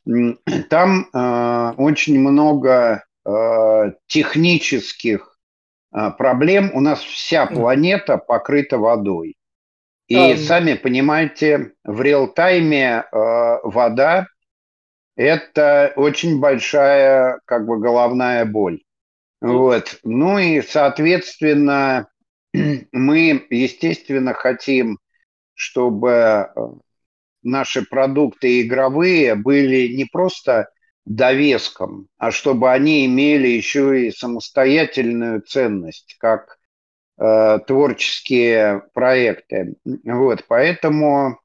Там 0.69 1.07
э, 1.13 1.73
очень 1.77 2.19
много 2.19 3.05
э, 3.25 3.91
технических 4.07 5.31
а, 5.91 6.11
проблем. 6.11 6.71
У 6.73 6.79
нас 6.79 7.01
вся 7.01 7.45
планета 7.45 8.17
покрыта 8.17 8.77
водой. 8.77 9.35
И 10.07 10.17
а, 10.17 10.37
сами 10.37 10.73
понимаете, 10.73 11.73
в 11.83 12.01
реал-тайме 12.01 13.03
э, 13.11 13.57
вода– 13.63 14.27
это 15.15 15.93
очень 15.95 16.39
большая 16.39 17.39
как 17.45 17.65
бы 17.65 17.79
головная 17.79 18.45
боль. 18.45 18.81
Вот. 19.41 19.99
Ну 20.03 20.37
и, 20.37 20.61
соответственно, 20.61 22.07
мы, 22.53 23.45
естественно, 23.49 24.33
хотим, 24.33 24.99
чтобы 25.55 26.09
э, 26.09 26.47
наши 27.43 27.83
продукты 27.83 28.61
игровые 28.61 29.35
были 29.35 29.87
не 29.95 30.05
просто 30.05 30.69
довеском, 31.05 32.07
а 32.17 32.31
чтобы 32.31 32.71
они 32.71 33.05
имели 33.05 33.47
еще 33.47 34.07
и 34.07 34.11
самостоятельную 34.11 35.41
ценность, 35.41 36.15
как 36.19 36.59
э, 37.17 37.59
творческие 37.65 38.83
проекты. 38.93 39.75
Вот, 39.83 40.45
поэтому 40.47 41.39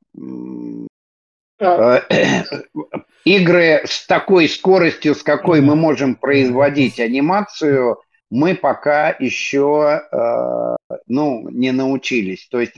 игры 3.25 3.83
с 3.85 4.07
такой 4.07 4.49
скоростью, 4.49 5.15
с 5.15 5.23
какой 5.23 5.61
мы 5.61 5.75
можем 5.77 6.15
производить 6.15 7.01
анимацию, 7.01 7.99
мы 8.31 8.55
пока 8.55 9.11
еще 9.19 10.03
э, 10.11 10.77
ну, 11.07 11.49
не 11.51 11.73
научились. 11.73 12.49
То 12.49 12.61
есть 12.61 12.75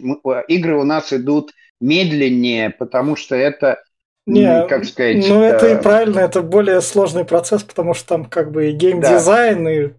игры 0.49 0.79
у 0.79 0.85
нас 0.85 1.13
идут 1.13 1.53
медленнее, 1.81 2.71
потому 2.71 3.17
что 3.17 3.35
это 3.35 3.83
не, 4.27 4.67
как 4.69 4.85
сказать... 4.85 5.27
Ну, 5.27 5.43
это 5.43 5.69
и 5.69 5.83
правильно, 5.83 6.21
это 6.21 6.43
более 6.43 6.81
сложный 6.83 7.25
процесс, 7.25 7.63
потому 7.63 7.95
что 7.95 8.09
там 8.09 8.25
как 8.27 8.53
бы 8.53 8.69
и 8.69 8.73
геймдизайн, 8.73 9.65
да. 9.65 9.73
и... 9.73 9.91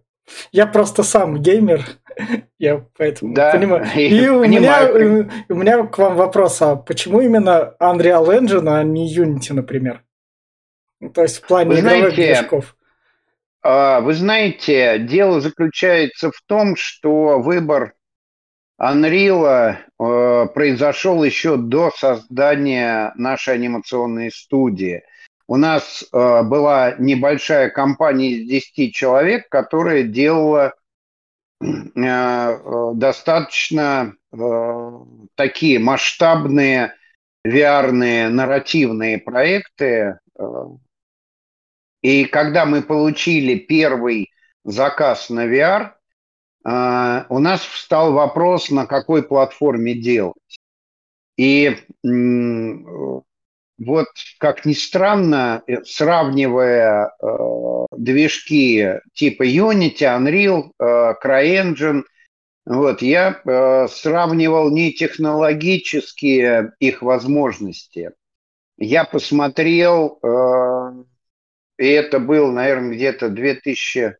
Я 0.51 0.67
просто 0.67 1.03
сам 1.03 1.41
геймер, 1.41 1.85
я 2.59 2.85
поэтому 2.97 3.33
да, 3.33 3.51
понимаю. 3.51 3.85
И 3.95 4.27
у 4.27 4.45
меня, 4.45 4.89
у 5.49 5.55
меня 5.55 5.83
к 5.85 5.97
вам 5.97 6.15
вопрос, 6.15 6.61
а 6.61 6.75
почему 6.75 7.21
именно 7.21 7.75
Unreal 7.79 8.27
Engine, 8.27 8.69
а 8.69 8.83
не 8.83 9.13
Unity, 9.13 9.53
например? 9.53 10.03
То 11.13 11.21
есть 11.21 11.37
в 11.37 11.47
плане 11.47 11.71
вы 11.71 11.79
игровых 11.79 12.13
знаете, 12.13 12.35
движков. 12.35 12.75
А, 13.61 14.01
вы 14.01 14.13
знаете, 14.13 14.99
дело 14.99 15.41
заключается 15.41 16.31
в 16.31 16.41
том, 16.45 16.75
что 16.75 17.39
выбор 17.39 17.93
Unreal 18.79 19.75
э, 19.99 20.45
произошел 20.53 21.23
еще 21.23 21.57
до 21.57 21.91
создания 21.91 23.11
нашей 23.15 23.55
анимационной 23.55 24.31
студии. 24.31 25.03
У 25.49 25.57
нас 25.57 26.03
э, 26.03 26.43
была 26.43 26.93
небольшая 26.99 27.71
компания 27.71 28.33
из 28.33 28.47
10 28.47 28.93
человек, 28.93 29.49
которая 29.49 30.03
делала 30.03 30.75
э, 31.59 31.65
э 31.65 32.91
достаточно 32.93 34.13
э, 34.31 34.91
такие 35.33 35.79
масштабные 35.79 36.93
VR-ные 37.43 38.29
нарративные 38.29 39.17
проекты. 39.17 40.19
Э. 40.37 40.43
И 42.03 42.25
когда 42.25 42.67
мы 42.67 42.83
получили 42.83 43.55
первый 43.55 44.31
заказ 44.63 45.31
на 45.31 45.47
VR– 45.47 45.93
а, 46.63 47.25
у 47.29 47.39
нас 47.39 47.61
встал 47.61 48.13
вопрос, 48.13 48.69
на 48.69 48.85
какой 48.85 49.23
платформе 49.23 49.95
делать. 49.95 50.35
И 51.37 51.77
вот, 53.79 54.07
как 54.37 54.65
ни 54.65 54.73
странно, 54.73 55.63
э, 55.65 55.83
сравнивая 55.83 57.11
э, 57.21 57.27
движки 57.97 58.99
типа 59.13 59.43
Unity, 59.43 60.01
Unreal, 60.01 60.71
э, 60.79 61.13
CryEngine, 61.23 62.03
вот, 62.65 63.01
я 63.01 63.41
э, 63.43 63.87
сравнивал 63.87 64.69
не 64.69 64.91
технологические 64.91 66.73
их 66.79 67.01
возможности. 67.01 68.11
Я 68.77 69.05
посмотрел, 69.05 70.19
э, 70.21 71.03
и 71.77 71.87
это 71.87 72.19
был, 72.19 72.51
наверное, 72.51 72.93
где-то 72.95 73.29
2000 73.29 74.17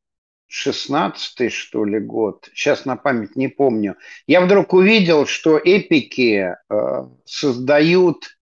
шестнадцатый, 0.52 1.50
что 1.50 1.86
ли, 1.86 2.00
год, 2.00 2.50
сейчас 2.56 2.86
на 2.86 2.96
память 2.96 3.36
не 3.36 3.50
помню, 3.50 3.98
я 4.26 4.42
вдруг 4.42 4.74
увидел, 4.74 5.28
что 5.28 5.60
эпики 5.60 6.56
э, 6.70 7.04
создают 7.24 8.39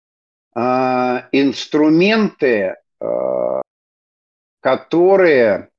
инструменты, 0.53 2.75
которые 4.59 5.69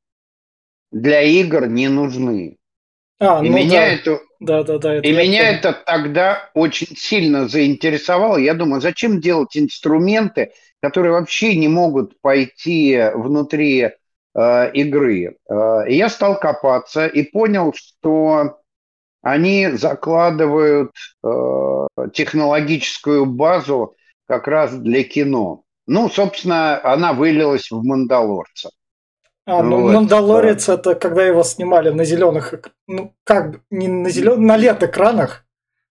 для 0.91 1.23
игр 1.23 1.67
не 1.67 1.89
нужны. 1.89 2.57
А, 3.21 3.45
и 3.45 3.49
ну 3.49 3.57
меня 3.57 3.81
да. 3.81 3.87
это 3.87 4.21
да, 4.43 4.65
да, 4.65 4.79
да. 4.79 4.97
Это 4.97 5.07
и 5.07 5.13
меня 5.13 5.51
это 5.51 5.73
тогда 5.73 6.51
очень 6.55 6.97
сильно 6.97 7.47
заинтересовало. 7.47 8.39
Я 8.39 8.55
думаю, 8.55 8.81
зачем 8.81 9.21
делать 9.21 9.57
инструменты, 9.57 10.53
которые 10.81 11.13
вообще 11.13 11.55
не 11.55 11.69
могут 11.69 12.21
пойти 12.21 13.01
внутри 13.15 13.91
э, 14.35 14.71
игры. 14.73 15.37
Э, 15.49 15.89
и 15.89 15.95
я 15.95 16.09
стал 16.09 16.41
копаться 16.41 17.07
и 17.07 17.23
понял, 17.23 17.73
что 17.73 18.59
они 19.23 19.71
закладывают 19.71 20.91
э, 21.23 21.87
технологическую 22.13 23.27
базу 23.27 23.95
как 24.33 24.49
раз 24.49 24.75
для 24.79 25.05
кино. 25.05 25.65
Ну, 25.87 26.09
собственно, 26.09 26.83
она 26.83 27.13
вылилась 27.13 27.71
в 27.71 27.85
«Мандалорца». 27.85 28.71
А, 29.45 29.63
ну, 29.63 29.83
вот. 29.83 29.93
Мандалорец 29.93 30.71
это 30.71 30.95
когда 30.95 31.27
его 31.27 31.43
снимали 31.43 31.91
на 31.91 32.05
зеленых, 32.05 32.55
ну 32.87 33.13
как, 33.25 33.61
не 33.69 33.89
на 33.89 34.09
зеленых, 34.09 34.39
на 34.39 34.57
LED-экранах. 34.57 35.45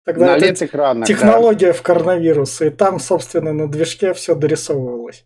Тогда 0.04 0.36
на 0.36 0.38
LED-экранах, 0.40 1.08
Технология 1.08 1.68
да. 1.68 1.74
в 1.74 1.84
коронавирус, 1.84 2.62
и 2.62 2.72
там, 2.72 3.00
собственно, 3.00 3.54
на 3.54 3.68
движке 3.68 4.16
все 4.16 4.34
дорисовывалось. 4.34 5.26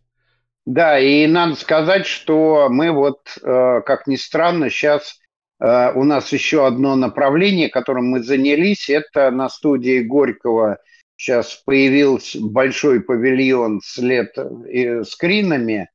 Да, 0.66 1.00
и 1.00 1.28
надо 1.28 1.56
сказать, 1.56 2.06
что 2.06 2.68
мы 2.70 2.92
вот, 2.92 3.22
э, 3.42 3.82
как 3.86 4.06
ни 4.06 4.18
странно, 4.18 4.70
сейчас 4.70 5.18
э, 5.62 5.94
у 5.94 6.04
нас 6.04 6.34
еще 6.34 6.68
одно 6.68 6.98
направление, 6.98 7.70
которым 7.70 8.10
мы 8.10 8.22
занялись, 8.22 8.90
это 8.90 9.32
на 9.32 9.48
студии 9.48 10.02
Горького 10.02 10.80
сейчас 11.18 11.56
появился 11.66 12.40
большой 12.40 13.02
павильон 13.02 13.82
с 13.84 14.00
LED-скринами, 14.00 15.88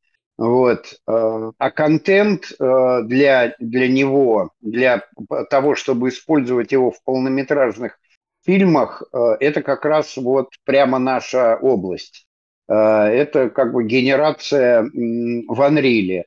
вот. 0.42 0.94
Э, 1.06 1.52
а 1.56 1.70
контент 1.70 2.52
э, 2.58 3.00
для, 3.04 3.54
для 3.58 3.88
него, 3.88 4.50
для 4.61 5.04
того, 5.50 5.74
чтобы 5.74 6.08
использовать 6.08 6.72
его 6.72 6.90
в 6.90 7.02
полнометражных 7.04 7.98
фильмах, 8.44 9.02
э, 9.12 9.18
это 9.38 9.62
как 9.62 9.85
раз 9.85 10.16
вот 10.16 10.48
прямо 10.64 10.98
наша 10.98 11.56
область. 11.56 12.26
Это 12.68 13.50
как 13.50 13.72
бы 13.72 13.85
генерация 13.85 14.82
в 14.82 15.61
Unreal. 15.61 16.24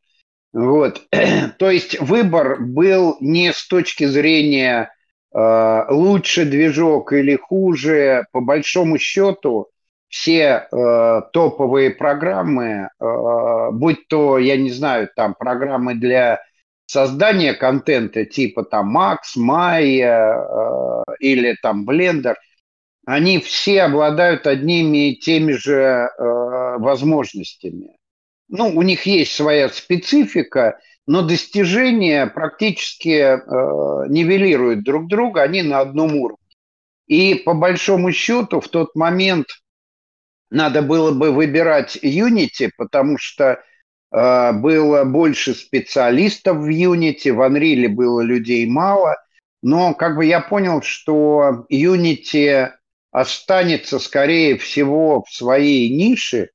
Вот. 0.53 1.01
То 1.58 1.71
есть 1.71 1.99
выбор 1.99 2.62
был 2.62 3.17
не 3.19 3.51
с 3.51 3.67
точки 3.67 4.03
зрения 4.03 4.93
лучше 5.38 6.45
движок 6.45 7.12
или 7.12 7.36
хуже, 7.36 8.26
по 8.32 8.39
большому 8.39 8.98
счету, 8.98 9.69
все 10.15 10.67
э, 10.71 11.21
топовые 11.34 11.89
программы, 11.91 12.88
э, 12.88 13.69
будь 13.71 14.08
то, 14.08 14.38
я 14.38 14.56
не 14.56 14.71
знаю, 14.71 15.10
там 15.13 15.36
программы 15.38 15.95
для 15.95 16.41
создания 16.86 17.54
контента 17.54 18.26
типа 18.26 18.63
там 18.63 18.98
Max, 18.98 19.38
Maya 19.38 20.38
э, 20.39 21.04
или 21.19 21.58
там 21.62 21.86
Blender, 21.88 22.36
они 23.06 23.39
все 23.39 23.84
обладают 23.84 24.48
одними 24.48 25.10
и 25.10 25.19
теми 25.19 25.52
же 25.52 25.74
э, 26.17 26.78
возможностями. 26.78 27.98
Ну, 28.48 28.69
у 28.69 28.84
них 28.84 29.06
есть 29.06 29.36
своя 29.36 29.67
специфика, 29.67 30.80
но 31.08 31.22
достижения 31.22 32.28
практически 32.28 33.10
э, 33.10 33.38
нивелируют 34.10 34.84
друг 34.84 35.08
друга, 35.08 35.44
они 35.44 35.62
на 35.62 35.80
одном 35.80 36.15
уровне. 36.15 36.38
И 37.08 37.36
по 37.36 37.54
большому 37.54 38.12
счету 38.12 38.60
в 38.60 38.68
тот 38.68 38.96
момент– 38.96 39.48
надо 40.56 40.82
было 40.82 41.12
бы 41.12 41.32
выбирать 41.32 41.98
Unity, 41.98 42.70
потому 42.78 43.18
что 43.18 43.62
э, 44.12 44.52
было 44.54 45.04
больше 45.04 45.54
специалистов 45.54 46.58
в 46.58 46.68
Unity, 46.70 47.32
в 47.34 47.41
Unreal 47.41 47.89
было 47.89 48.22
людей 48.22 48.65
мало, 48.65 49.18
но 49.62 49.94
как 49.94 50.15
бы 50.15 50.26
я 50.26 50.41
понял, 50.41 50.82
что 50.82 51.65
Unity 51.72 52.72
останется, 53.12 54.00
скорее 54.00 54.58
всего, 54.58 55.24
в 55.24 55.34
своей 55.34 55.94
нише, 55.94 56.50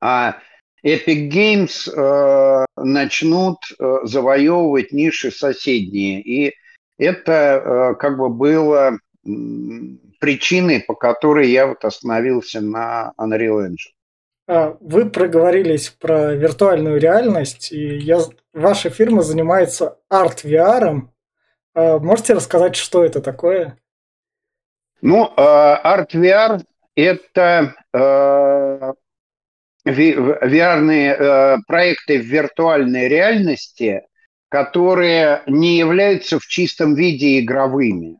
а 0.00 0.38
Epic 0.84 1.30
Games 1.30 1.88
э, 1.90 2.66
начнут 2.76 3.56
э, 3.78 3.98
завоевывать 4.02 4.92
ниши 4.92 5.30
соседние. 5.30 6.20
И 6.20 6.54
это 6.98 7.32
э, 7.32 7.94
как 7.94 8.18
бы 8.18 8.28
было 8.28 8.98
причины, 10.20 10.84
по 10.86 10.94
которой 10.94 11.50
я 11.50 11.66
вот 11.66 11.82
остановился 11.84 12.60
на 12.60 13.14
Unreal 13.18 13.66
Engine. 13.66 13.94
А, 14.46 14.76
вы 14.80 15.08
проговорились 15.08 15.88
про 15.88 16.34
виртуальную 16.34 17.00
реальность, 17.00 17.72
и 17.72 17.96
я, 17.96 18.18
ваша 18.52 18.90
фирма 18.90 19.22
занимается 19.22 19.96
арт-VR. 20.10 21.08
А, 21.74 21.98
можете 21.98 22.34
рассказать, 22.34 22.76
что 22.76 23.02
это 23.02 23.22
такое? 23.22 23.78
Ну, 25.00 25.32
арт-VR– 25.34 26.62
это 26.94 27.74
VR 29.86 31.62
проекты 31.66 32.18
в 32.18 32.24
виртуальной 32.24 33.08
реальности, 33.08 34.02
которые 34.48 35.42
не 35.46 35.78
являются 35.78 36.38
в 36.38 36.46
чистом 36.46 36.94
виде 36.94 37.40
игровыми 37.40 38.18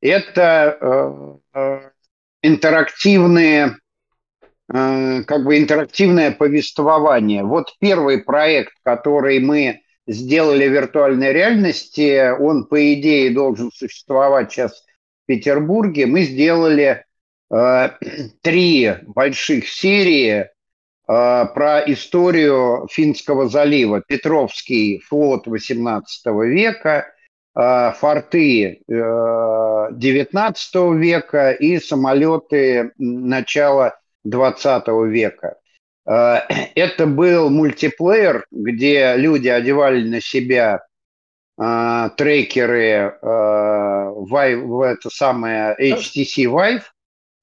это 0.00 0.78
э, 0.80 1.36
э, 1.54 1.90
интерактивные 2.42 3.76
э, 4.72 5.22
как 5.24 5.44
бы 5.44 5.58
интерактивное 5.58 6.30
повествование. 6.32 7.44
Вот 7.44 7.74
первый 7.78 8.22
проект, 8.22 8.72
который 8.82 9.40
мы 9.40 9.80
сделали 10.06 10.66
в 10.66 10.72
виртуальной 10.72 11.32
реальности, 11.32 12.32
он, 12.38 12.64
по 12.66 12.94
идее, 12.94 13.30
должен 13.30 13.70
существовать 13.72 14.52
сейчас 14.52 14.72
в 14.72 15.26
Петербурге. 15.26 16.06
Мы 16.06 16.22
сделали 16.22 17.04
э, 17.50 17.88
три 18.42 18.94
больших 19.02 19.68
серии 19.68 20.30
э, 20.30 20.48
про 21.10 21.82
историю 21.86 22.86
Финского 22.88 23.48
залива. 23.48 24.00
Петровский 24.06 25.00
флот 25.08 25.48
XVIII 25.48 26.02
века– 26.46 27.06
Э, 27.56 27.92
форты 27.98 28.80
XIX 28.88 29.90
э, 29.92 30.96
века 30.96 31.50
и 31.50 31.78
самолеты 31.78 32.92
начала 32.96 33.98
XX 34.26 35.08
века. 35.08 35.56
Э, 36.06 36.38
это 36.74 37.06
был 37.06 37.50
мультиплеер, 37.50 38.46
где 38.50 39.16
люди 39.16 39.48
одевали 39.48 40.06
на 40.08 40.20
себя 40.20 40.84
трекеры 42.16 43.18
в 43.20 44.82
это 44.82 45.10
самое 45.10 45.76
HTC 45.78 46.44
Vive, 46.46 46.84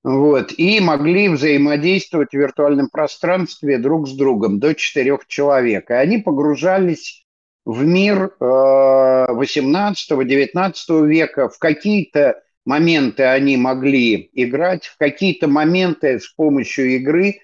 вот, 0.08 0.54
и 0.56 0.80
могли 0.80 1.28
взаимодействовать 1.28 2.30
в 2.30 2.38
виртуальном 2.38 2.88
пространстве 2.88 3.78
друг 3.78 4.08
с 4.08 4.14
другом 4.14 4.58
до 4.58 4.74
четырех 4.74 5.28
человек. 5.28 5.90
И 5.90 5.94
они 5.94 6.20
погружались 6.20 7.26
в 7.66 7.84
мир 7.84 8.32
18-19 8.40 10.74
э, 10.88 11.06
века. 11.08 11.50
В 11.50 11.60
какие-то 11.60 12.42
моменты 12.66 13.24
они 13.24 13.58
могли 13.58 14.30
играть, 14.32 14.86
в 14.86 14.98
какие-то 14.98 15.50
моменты 15.50 16.22
с 16.22 16.30
помощью 16.30 16.96
игры 16.96 17.42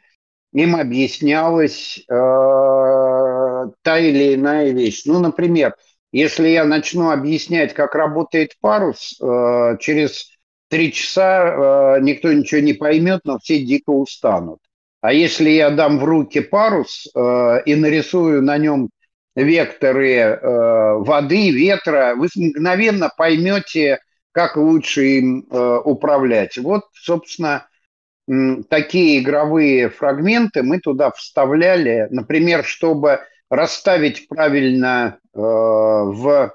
им 0.54 0.78
объяснялась 0.78 1.97
э, 1.97 2.04
та 2.08 3.99
или 3.99 4.36
иная 4.36 4.71
вещь. 4.71 5.04
Ну, 5.06 5.19
например, 5.19 5.76
если 6.13 6.47
я 6.47 6.63
начну 6.63 7.12
объяснять, 7.12 7.73
как 7.73 7.93
работает 7.93 8.54
парус, 8.62 9.19
э, 9.21 9.78
через 9.82 10.33
три 10.74 10.92
часа 10.92 11.98
э, 11.98 12.02
никто 12.02 12.34
ничего 12.34 12.60
не 12.60 12.74
поймет, 12.74 13.22
но 13.26 13.38
все 13.38 13.60
дико 13.60 13.92
устанут. 13.92 14.58
А 15.02 15.14
если 15.14 15.52
я 15.52 15.70
дам 15.70 16.00
в 16.00 16.04
руки 16.04 16.40
парус 16.40 17.08
э, 17.14 17.62
и 17.68 17.76
нарисую 17.76 18.42
на 18.42 18.58
нем 18.58 18.90
векторы 19.36 20.16
э, 20.16 20.94
воды, 20.98 21.52
ветра, 21.52 22.16
вы 22.18 22.28
мгновенно 22.36 23.12
поймете, 23.16 24.00
как 24.32 24.58
лучше 24.58 25.06
им 25.20 25.46
э, 25.48 25.80
управлять. 25.86 26.58
Вот, 26.58 26.86
собственно, 26.96 27.68
такие 28.68 29.20
игровые 29.20 29.92
фрагменты 29.92 30.64
мы 30.64 30.80
туда 30.80 31.12
вставляли, 31.12 32.08
например, 32.10 32.64
чтобы 32.64 33.20
расставить 33.52 34.28
правильно 34.28 35.20
э, 35.36 35.38
в 35.38 36.52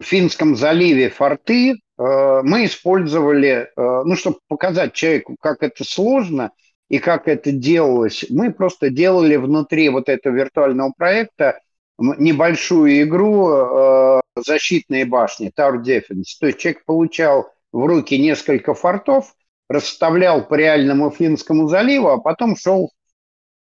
Финском 0.00 0.56
заливе 0.56 1.08
форты, 1.08 1.76
мы 1.98 2.66
использовали, 2.66 3.70
ну, 3.76 4.14
чтобы 4.14 4.38
показать 4.46 4.92
человеку, 4.92 5.36
как 5.40 5.64
это 5.64 5.82
сложно 5.82 6.52
и 6.88 6.98
как 7.00 7.28
это 7.28 7.50
делалось, 7.52 8.24
мы 8.30 8.52
просто 8.52 8.88
делали 8.88 9.36
внутри 9.36 9.88
вот 9.88 10.08
этого 10.08 10.34
виртуального 10.34 10.92
проекта 10.96 11.60
небольшую 11.98 13.02
игру 13.02 13.50
э, 13.50 14.20
защитные 14.36 15.04
башни, 15.04 15.52
Tower 15.56 15.82
Defense. 15.82 16.36
То 16.40 16.46
есть 16.46 16.58
человек 16.58 16.84
получал 16.84 17.52
в 17.72 17.84
руки 17.84 18.18
несколько 18.18 18.74
фортов, 18.74 19.34
расставлял 19.68 20.46
по 20.46 20.54
реальному 20.54 21.10
Финскому 21.10 21.68
заливу, 21.68 22.08
а 22.08 22.18
потом 22.18 22.56
шел 22.56 22.92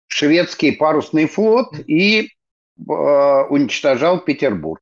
в 0.08 0.14
шведский 0.14 0.72
парусный 0.72 1.28
флот 1.28 1.76
и 1.88 2.22
э, 2.24 2.82
уничтожал 2.84 4.20
Петербург. 4.20 4.82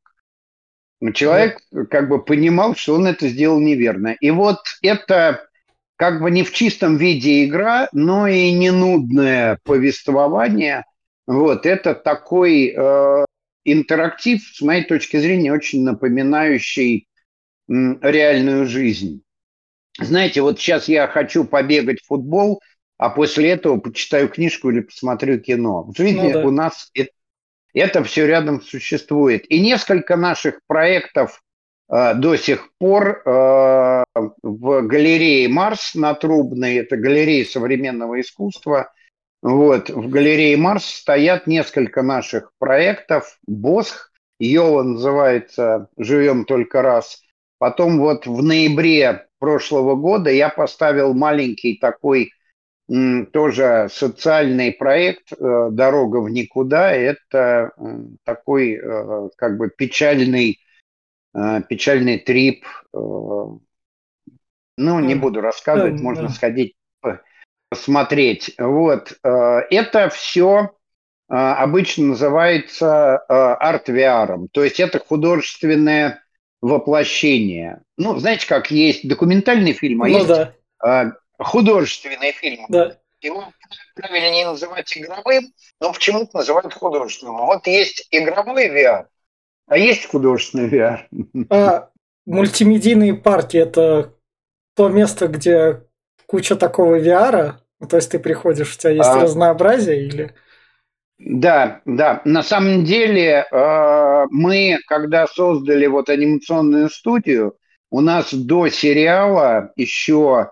Человек 1.13 1.59
как 1.89 2.09
бы 2.09 2.23
понимал, 2.23 2.75
что 2.75 2.95
он 2.95 3.07
это 3.07 3.27
сделал 3.27 3.59
неверно. 3.59 4.15
И 4.19 4.29
вот 4.29 4.59
это 4.83 5.47
как 5.95 6.21
бы 6.21 6.31
не 6.31 6.43
в 6.43 6.51
чистом 6.51 6.97
виде 6.97 7.45
игра, 7.45 7.87
но 7.91 8.27
и 8.27 8.51
не 8.51 8.71
нудное 8.71 9.59
повествование. 9.63 10.85
Вот 11.27 11.65
это 11.65 11.95
такой 11.95 12.73
э, 12.75 13.25
интерактив, 13.65 14.41
с 14.41 14.61
моей 14.61 14.83
точки 14.83 15.17
зрения, 15.17 15.53
очень 15.53 15.83
напоминающий 15.83 17.07
э, 17.67 17.73
реальную 18.01 18.67
жизнь. 18.67 19.23
Знаете, 19.99 20.41
вот 20.41 20.59
сейчас 20.59 20.87
я 20.87 21.07
хочу 21.07 21.45
побегать 21.45 22.01
в 22.01 22.07
футбол, 22.07 22.61
а 22.97 23.09
после 23.09 23.51
этого 23.51 23.77
почитаю 23.77 24.29
книжку 24.29 24.69
или 24.69 24.81
посмотрю 24.81 25.39
кино. 25.39 25.83
В 25.83 25.97
жизни 25.97 26.31
ну, 26.31 26.33
да. 26.33 26.45
у 26.45 26.51
нас 26.51 26.89
это, 26.93 27.11
это 27.79 28.03
все 28.03 28.27
рядом 28.27 28.61
существует. 28.61 29.49
И 29.49 29.59
несколько 29.59 30.15
наших 30.15 30.59
проектов 30.67 31.41
э, 31.89 32.13
до 32.15 32.35
сих 32.35 32.69
пор 32.77 33.21
э, 33.25 34.03
в 34.43 34.81
галерее 34.81 35.47
Марс 35.49 35.95
на 35.95 36.13
Трубной, 36.13 36.75
это 36.75 36.97
галерея 36.97 37.45
современного 37.45 38.19
искусства, 38.19 38.91
вот, 39.41 39.89
в 39.89 40.07
галерее 40.09 40.55
Марс 40.55 40.85
стоят 40.85 41.47
несколько 41.47 42.03
наших 42.03 42.51
проектов. 42.59 43.39
Босх, 43.47 44.11
Йова 44.39 44.83
называется 44.83 45.87
«Живем 45.97 46.45
только 46.45 46.81
раз». 46.81 47.21
Потом 47.57 47.99
вот 47.99 48.25
в 48.27 48.43
ноябре 48.43 49.27
прошлого 49.39 49.95
года 49.95 50.29
я 50.29 50.49
поставил 50.49 51.13
маленький 51.13 51.77
такой 51.77 52.31
тоже 53.31 53.87
социальный 53.89 54.73
проект 54.73 55.31
э, 55.31 55.69
«Дорога 55.71 56.17
в 56.17 56.29
никуда». 56.29 56.91
Это 56.91 57.71
такой 58.25 58.73
э, 58.73 59.29
как 59.37 59.57
бы 59.57 59.69
печальный, 59.69 60.59
э, 61.33 61.61
печальный 61.69 62.17
трип. 62.19 62.65
Ну, 62.93 63.61
не 64.77 65.15
буду 65.15 65.41
рассказывать, 65.41 66.01
можно 66.01 66.27
сходить 66.29 66.75
посмотреть. 67.69 68.55
Вот. 68.57 69.17
Это 69.21 70.09
все 70.09 70.71
обычно 71.27 72.07
называется 72.07 73.17
арт-VR. 73.27 74.47
То 74.51 74.63
есть 74.63 74.79
это 74.79 74.99
художественное 74.99 76.23
воплощение. 76.61 77.83
Ну, 77.97 78.17
знаете, 78.17 78.47
как 78.47 78.71
есть 78.71 79.07
документальный 79.07 79.73
фильм, 79.73 80.01
а 80.01 80.07
ну, 80.07 80.13
есть 80.15 80.27
да 80.27 81.20
художественный 81.43 82.31
фильм. 82.31 82.65
Да. 82.69 82.97
Его 83.21 83.45
правильнее 83.95 84.47
называть 84.47 84.97
игровым, 84.97 85.53
но 85.79 85.93
почему-то 85.93 86.37
называют 86.37 86.73
художественным. 86.73 87.37
Вот 87.37 87.67
есть 87.67 88.07
игровой 88.09 88.67
VR, 88.69 89.05
а 89.67 89.77
есть 89.77 90.07
художественный 90.07 90.69
VR. 90.69 91.47
А 91.49 91.89
мультимедийные 92.25 93.13
парки– 93.13 93.57
это 93.57 94.13
то 94.75 94.89
место, 94.89 95.27
где 95.27 95.83
куча 96.25 96.55
такого 96.55 96.99
VR, 96.99 97.55
то 97.87 97.95
есть 97.95 98.11
ты 98.11 98.19
приходишь, 98.19 98.75
у 98.75 98.79
тебя 98.79 98.91
есть 98.93 99.09
а... 99.09 99.21
разнообразие 99.21 100.07
или… 100.07 100.35
Да, 101.19 101.81
да. 101.85 102.21
На 102.25 102.41
самом 102.41 102.83
деле 102.83 103.45
э, 103.51 104.25
мы, 104.31 104.79
когда 104.87 105.27
создали 105.27 105.85
вот 105.85 106.09
анимационную 106.09 106.89
студию, 106.89 107.57
у 107.91 108.01
нас 108.01 108.33
до 108.33 108.69
сериала 108.69 109.71
еще 109.75 110.49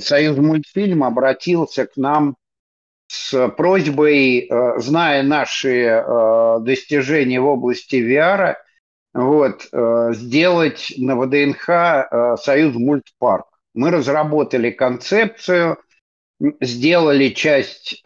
Союз 0.00 0.36
мультфильм 0.38 1.04
обратился 1.04 1.86
к 1.86 1.96
нам 1.96 2.36
с 3.06 3.48
просьбой, 3.50 4.48
э, 4.50 4.80
зная 4.80 5.22
наши 5.22 6.04
достижения 6.60 7.40
в 7.40 7.46
области 7.46 7.96
VR, 7.96 8.56
вот, 9.12 9.68
сделать 10.16 10.92
на 10.96 11.14
ВДНХ 11.14 12.40
Союз 12.42 12.74
мультпарк. 12.74 13.46
Мы 13.72 13.92
разработали 13.92 14.70
концепцию, 14.70 15.78
сделали 16.60 17.28
часть 17.28 18.02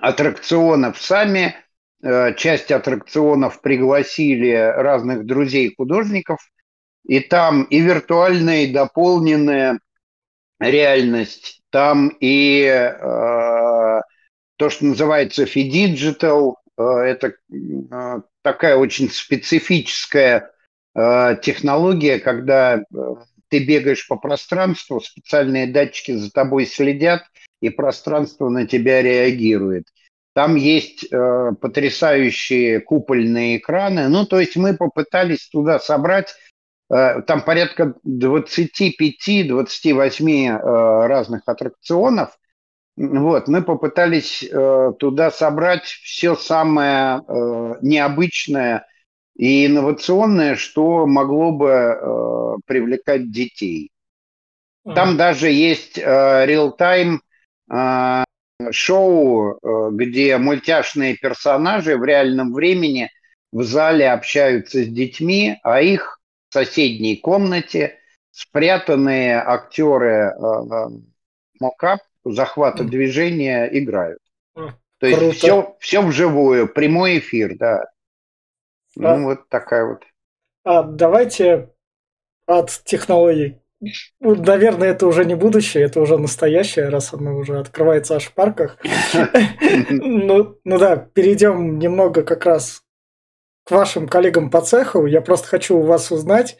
аттракционов 0.00 1.00
сами, 1.00 1.54
часть 2.02 2.72
аттракционов 2.72 3.60
пригласили 3.60 4.50
разных 4.50 5.26
друзей 5.26 5.72
художников– 5.76 6.40
и 7.06 7.20
там 7.20 7.64
и 7.64 7.80
виртуальная, 7.80 8.64
и 8.64 8.72
дополненная 8.72 9.80
реальность, 10.58 11.60
там 11.70 12.16
и 12.20 12.62
э, 12.64 14.00
то, 14.56 14.70
что 14.70 14.84
называется 14.84 15.46
phygital, 15.46 16.58
э, 16.78 16.82
это 16.82 17.34
э, 17.52 18.20
такая 18.42 18.76
очень 18.76 19.10
специфическая 19.10 20.52
э, 20.94 21.36
технология, 21.42 22.18
когда 22.20 22.76
э, 22.76 22.82
ты 23.48 23.64
бегаешь 23.64 24.06
по 24.08 24.16
пространству, 24.16 25.00
специальные 25.00 25.66
датчики 25.66 26.12
за 26.12 26.30
тобой 26.30 26.66
следят, 26.66 27.24
и 27.60 27.70
пространство 27.70 28.48
на 28.48 28.66
тебя 28.66 29.02
реагирует. 29.02 29.84
Там 30.34 30.56
есть 30.56 31.06
э, 31.10 31.52
потрясающие 31.60 32.80
купольные 32.80 33.58
экраны. 33.58 34.08
Ну, 34.08 34.26
то 34.26 34.40
есть 34.40 34.56
мы 34.56 34.76
попытались 34.76 35.48
туда 35.48 35.78
собрать 35.78 36.34
там 36.88 37.42
порядка 37.42 37.94
25-28 38.06 40.28
э, 40.28 41.06
разных 41.06 41.42
аттракционов. 41.46 42.38
Вот, 42.96 43.48
мы 43.48 43.62
попытались 43.62 44.44
э, 44.44 44.92
туда 44.98 45.30
собрать 45.30 45.84
все 45.84 46.36
самое 46.36 47.22
необычное 47.80 48.86
и 49.36 49.66
инновационное, 49.66 50.54
что 50.54 51.06
могло 51.06 51.50
бы 51.50 52.60
привлекать 52.66 53.32
детей. 53.32 53.90
Там 54.84 55.16
даже 55.16 55.50
есть 55.50 55.98
реал-тайм 55.98 57.20
шоу, 58.70 59.58
где 59.90 60.38
мультяшные 60.38 61.16
персонажи 61.16 61.96
в 61.96 62.04
реальном 62.04 62.52
времени 62.52 63.10
в 63.50 63.64
зале 63.64 64.08
общаются 64.10 64.84
с 64.84 64.86
детьми, 64.86 65.58
а 65.62 65.80
их 65.80 66.13
соседней 66.54 67.16
комнате 67.16 67.98
спрятанные 68.30 69.42
актеры 69.42 70.08
э, 70.08 70.38
э, 70.38 70.88
мокап 71.58 71.98
захвата 72.24 72.84
движения 72.84 73.68
играют. 73.72 74.20
То 74.54 75.06
есть 75.06 75.18
Круто. 75.18 75.34
все, 75.36 75.76
все 75.80 76.02
вживую, 76.02 76.68
прямой 76.68 77.18
эфир, 77.18 77.56
да. 77.58 77.86
Ну, 78.94 79.08
а, 79.08 79.18
вот 79.18 79.48
такая 79.48 79.84
вот. 79.84 80.04
А 80.64 80.84
давайте 80.84 81.70
от 82.46 82.70
технологий. 82.84 83.60
Ну, 84.20 84.36
наверное, 84.36 84.88
это 84.88 85.08
уже 85.08 85.24
не 85.24 85.34
будущее, 85.34 85.82
это 85.82 86.00
уже 86.00 86.16
настоящее, 86.16 86.88
раз 86.88 87.12
оно 87.12 87.36
уже 87.36 87.58
открывается 87.58 88.14
аж 88.14 88.26
в 88.26 88.32
парках. 88.32 88.78
Ну, 89.90 90.56
ну 90.64 90.78
да, 90.78 90.96
перейдем 90.96 91.80
немного 91.80 92.22
как 92.22 92.46
раз 92.46 92.83
к 93.64 93.70
вашим 93.70 94.08
коллегам 94.08 94.50
по 94.50 94.60
цеху. 94.60 95.06
Я 95.06 95.20
просто 95.20 95.48
хочу 95.48 95.78
у 95.78 95.82
вас 95.82 96.10
узнать, 96.10 96.58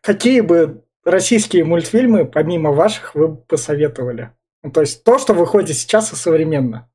какие 0.00 0.40
бы 0.40 0.84
российские 1.04 1.64
мультфильмы, 1.64 2.24
помимо 2.24 2.72
ваших, 2.72 3.14
вы 3.14 3.28
бы 3.28 3.36
посоветовали? 3.36 4.32
Ну, 4.62 4.70
то 4.70 4.80
есть 4.80 5.04
то, 5.04 5.18
что 5.18 5.34
выходит 5.34 5.76
сейчас 5.76 6.12
и 6.12 6.16
современно. 6.16 6.88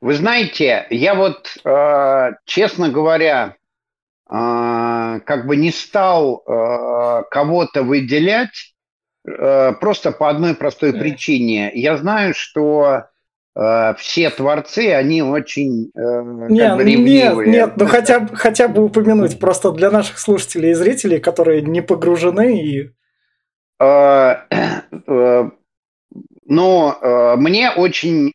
Вы 0.00 0.14
знаете, 0.14 0.86
я 0.90 1.14
вот, 1.14 1.56
э, 1.62 2.30
честно 2.46 2.88
говоря, 2.88 3.56
э, 4.30 5.20
как 5.24 5.46
бы 5.46 5.56
не 5.56 5.70
стал 5.72 6.42
э, 6.46 7.22
кого-то 7.30 7.82
выделять 7.82 8.74
э, 9.26 9.72
просто 9.72 10.12
по 10.12 10.30
одной 10.30 10.54
простой 10.54 10.94
причине. 10.94 11.70
Я 11.74 11.98
знаю, 11.98 12.32
что 12.34 13.08
все 13.54 14.30
творцы, 14.30 14.92
они 14.92 15.22
очень 15.22 15.90
э, 15.94 16.22
нет, 16.48 16.76
бы 16.76 16.84
Нет, 16.84 17.46
нет, 17.46 17.76
ну 17.76 17.86
хотя, 17.86 18.26
хотя 18.32 18.68
бы 18.68 18.84
упомянуть 18.84 19.40
просто 19.40 19.72
для 19.72 19.90
наших 19.90 20.20
слушателей 20.20 20.70
и 20.70 20.74
зрителей, 20.74 21.18
которые 21.18 21.62
не 21.62 21.80
погружены 21.82 22.62
и... 22.62 22.90
Э, 23.80 24.36
но 26.46 27.36
мне 27.38 27.70
очень 27.70 28.32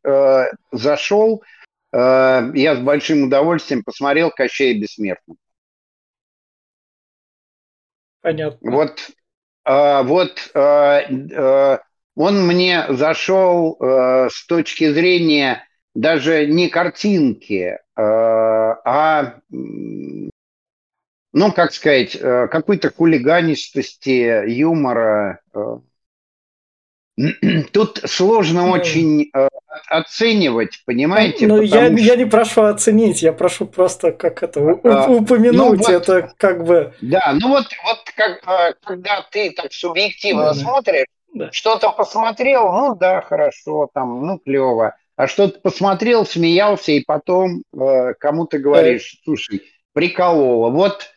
зашел, 0.71 1.43
я 1.91 2.75
с 2.75 2.79
большим 2.79 3.23
удовольствием 3.23 3.83
посмотрел 3.83 4.31
«Кощей 4.31 4.79
бессмертный». 4.79 5.35
Понятно. 8.21 8.71
Вот, 8.71 9.09
вот 9.65 10.51
он 12.15 12.45
мне 12.45 12.85
зашел 12.89 13.77
э, 13.79 14.29
с 14.31 14.45
точки 14.45 14.91
зрения 14.91 15.67
даже 15.93 16.45
не 16.45 16.69
картинки, 16.69 17.77
э, 17.97 18.01
а 18.01 19.35
ну, 21.35 21.51
как 21.51 21.73
сказать, 21.73 22.15
э, 22.15 22.47
какой-то 22.47 22.89
хулиганистости, 22.91 24.49
юмора. 24.49 25.41
Э. 25.53 25.79
Тут 27.73 28.01
сложно 28.05 28.67
ну, 28.67 28.71
очень 28.71 29.29
э, 29.33 29.49
оценивать, 29.89 30.81
понимаете? 30.85 31.47
Ну, 31.47 31.61
я, 31.61 31.87
что... 31.87 31.95
я 31.97 32.15
не 32.15 32.25
прошу 32.25 32.63
оценить, 32.63 33.21
я 33.21 33.33
прошу 33.33 33.65
просто 33.65 34.13
как 34.13 34.43
это 34.43 34.61
а, 34.61 35.09
упомянуть, 35.09 35.57
ну, 35.57 35.75
вот, 35.75 35.89
это 35.89 36.33
как 36.37 36.63
бы... 36.63 36.93
Да, 37.01 37.35
ну 37.37 37.49
вот, 37.49 37.65
вот 37.83 37.99
как, 38.15 38.79
когда 38.79 39.21
ты 39.29 39.51
так 39.51 39.73
субъективно 39.73 40.45
да, 40.45 40.53
смотришь, 40.53 41.07
да. 41.35 41.51
что-то 41.51 41.91
посмотрел, 41.91 42.71
ну 42.71 42.95
да, 42.95 43.21
хорошо, 43.21 43.89
там, 43.93 44.25
ну 44.25 44.39
клево, 44.39 44.95
а 45.15 45.27
что-то 45.27 45.59
посмотрел, 45.59 46.25
смеялся, 46.25 46.91
и 46.91 47.03
потом 47.03 47.63
э, 47.73 48.13
кому-то 48.19 48.57
говоришь, 48.57 49.21
слушай, 49.23 49.61
прикололо. 49.93 50.69
Вот 50.69 51.09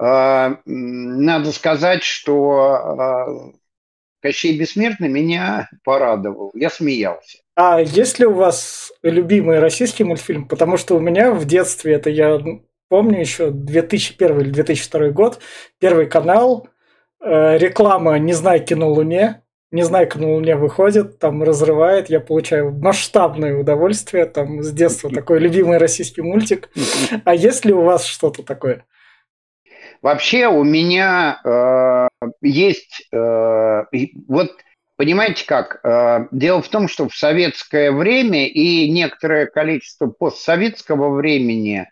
э, 0.00 0.56
надо 0.64 1.52
сказать, 1.52 2.02
что 2.02 3.52
э, 3.54 3.58
Кощей 4.22 4.58
Бессмертный 4.58 5.08
меня 5.08 5.68
порадовал. 5.84 6.50
Я 6.54 6.70
смеялся. 6.70 7.38
А 7.54 7.80
есть 7.80 8.18
ли 8.18 8.26
у 8.26 8.32
вас 8.32 8.92
любимый 9.02 9.60
российский 9.60 10.02
мультфильм? 10.02 10.48
Потому 10.48 10.76
что 10.76 10.96
у 10.96 11.00
меня 11.00 11.32
в 11.32 11.44
детстве, 11.44 11.94
это 11.94 12.10
я 12.10 12.40
помню 12.88 13.20
еще 13.20 13.50
2001 13.50 14.40
или 14.40 14.50
2002 14.50 15.10
год, 15.10 15.40
Первый 15.78 16.06
канал, 16.06 16.66
э, 17.20 17.58
реклама 17.58 18.18
«Не 18.18 18.32
знай 18.32 18.58
кино 18.64 18.88
Луне», 18.90 19.43
Незнайка 19.74 20.20
на 20.20 20.32
Луне 20.32 20.54
выходит, 20.54 21.18
там 21.18 21.42
разрывает, 21.42 22.08
я 22.08 22.20
получаю 22.20 22.70
масштабное 22.70 23.58
удовольствие, 23.58 24.24
там 24.24 24.62
с 24.62 24.70
детства 24.70 25.10
такой 25.14 25.40
любимый 25.40 25.78
российский 25.78 26.22
мультик. 26.22 26.70
А 27.24 27.34
есть 27.34 27.64
ли 27.64 27.72
у 27.72 27.82
вас 27.82 28.04
что-то 28.04 28.44
такое? 28.44 28.84
Вообще 30.00 30.46
у 30.46 30.62
меня 30.62 31.40
э, 31.44 32.08
есть, 32.40 33.08
э, 33.12 33.82
вот 34.28 34.52
понимаете 34.96 35.44
как, 35.44 35.80
э, 35.82 36.28
дело 36.30 36.62
в 36.62 36.68
том, 36.68 36.86
что 36.86 37.08
в 37.08 37.16
советское 37.16 37.90
время 37.90 38.46
и 38.46 38.88
некоторое 38.88 39.46
количество 39.46 40.06
постсоветского 40.06 41.12
времени 41.16 41.90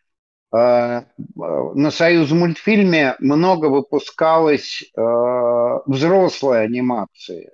э, 0.55 1.03
на 1.35 1.91
Союз 1.91 2.31
мультфильме 2.31 3.17
много 3.19 3.67
выпускалось 3.67 4.85
э, 4.97 5.79
взрослой 5.87 6.63
анимации. 6.63 7.51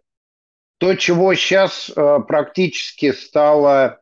То, 0.79 0.95
чего 0.95 1.35
сейчас 1.35 1.91
э, 1.91 2.19
практически 2.27 3.12
стало, 3.12 4.01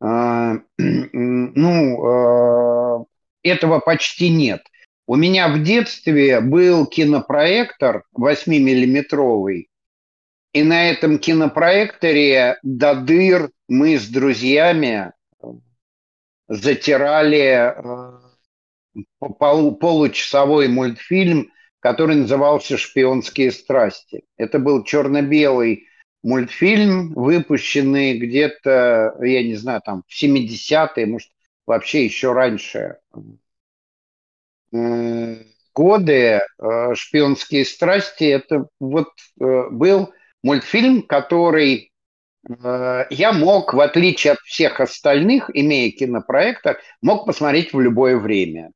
э, 0.00 0.06
ну, 0.78 2.06
э, 2.06 3.04
этого 3.44 3.78
почти 3.78 4.28
нет. 4.28 4.62
У 5.06 5.14
меня 5.14 5.48
в 5.48 5.62
детстве 5.62 6.40
был 6.40 6.86
кинопроектор 6.86 8.04
8-миллиметровый, 8.18 9.68
и 10.52 10.62
на 10.62 10.90
этом 10.90 11.18
кинопроекторе 11.18 12.58
до 12.62 12.94
дыр 12.94 13.50
мы 13.68 13.98
с 13.98 14.06
друзьями 14.08 15.12
затирали 16.48 17.74
получасовой 19.18 20.68
мультфильм, 20.68 21.50
который 21.80 22.16
назывался 22.16 22.76
«Шпионские 22.76 23.50
страсти». 23.50 24.24
Это 24.36 24.58
был 24.58 24.84
черно-белый 24.84 25.88
мультфильм, 26.22 27.12
выпущенный 27.14 28.18
где-то, 28.18 29.16
я 29.20 29.42
не 29.42 29.56
знаю, 29.56 29.82
там 29.84 30.04
в 30.06 30.22
70-е, 30.22 31.06
может, 31.06 31.28
вообще 31.66 32.04
еще 32.04 32.32
раньше 32.32 32.98
годы 35.74 36.14
э, 36.14 36.94
«Шпионские 36.94 37.64
страсти» 37.64 38.24
это 38.24 38.66
вот 38.80 39.08
э, 39.40 39.68
был 39.70 40.12
мультфильм, 40.42 41.02
который 41.02 41.92
э, 42.48 43.04
я 43.10 43.32
мог, 43.32 43.74
в 43.74 43.80
отличие 43.80 44.34
от 44.34 44.40
всех 44.40 44.80
остальных, 44.80 45.50
имея 45.54 45.90
кинопроектор, 45.90 46.78
мог 47.00 47.26
посмотреть 47.26 47.72
в 47.72 47.80
любое 47.80 48.16
время. 48.16 48.70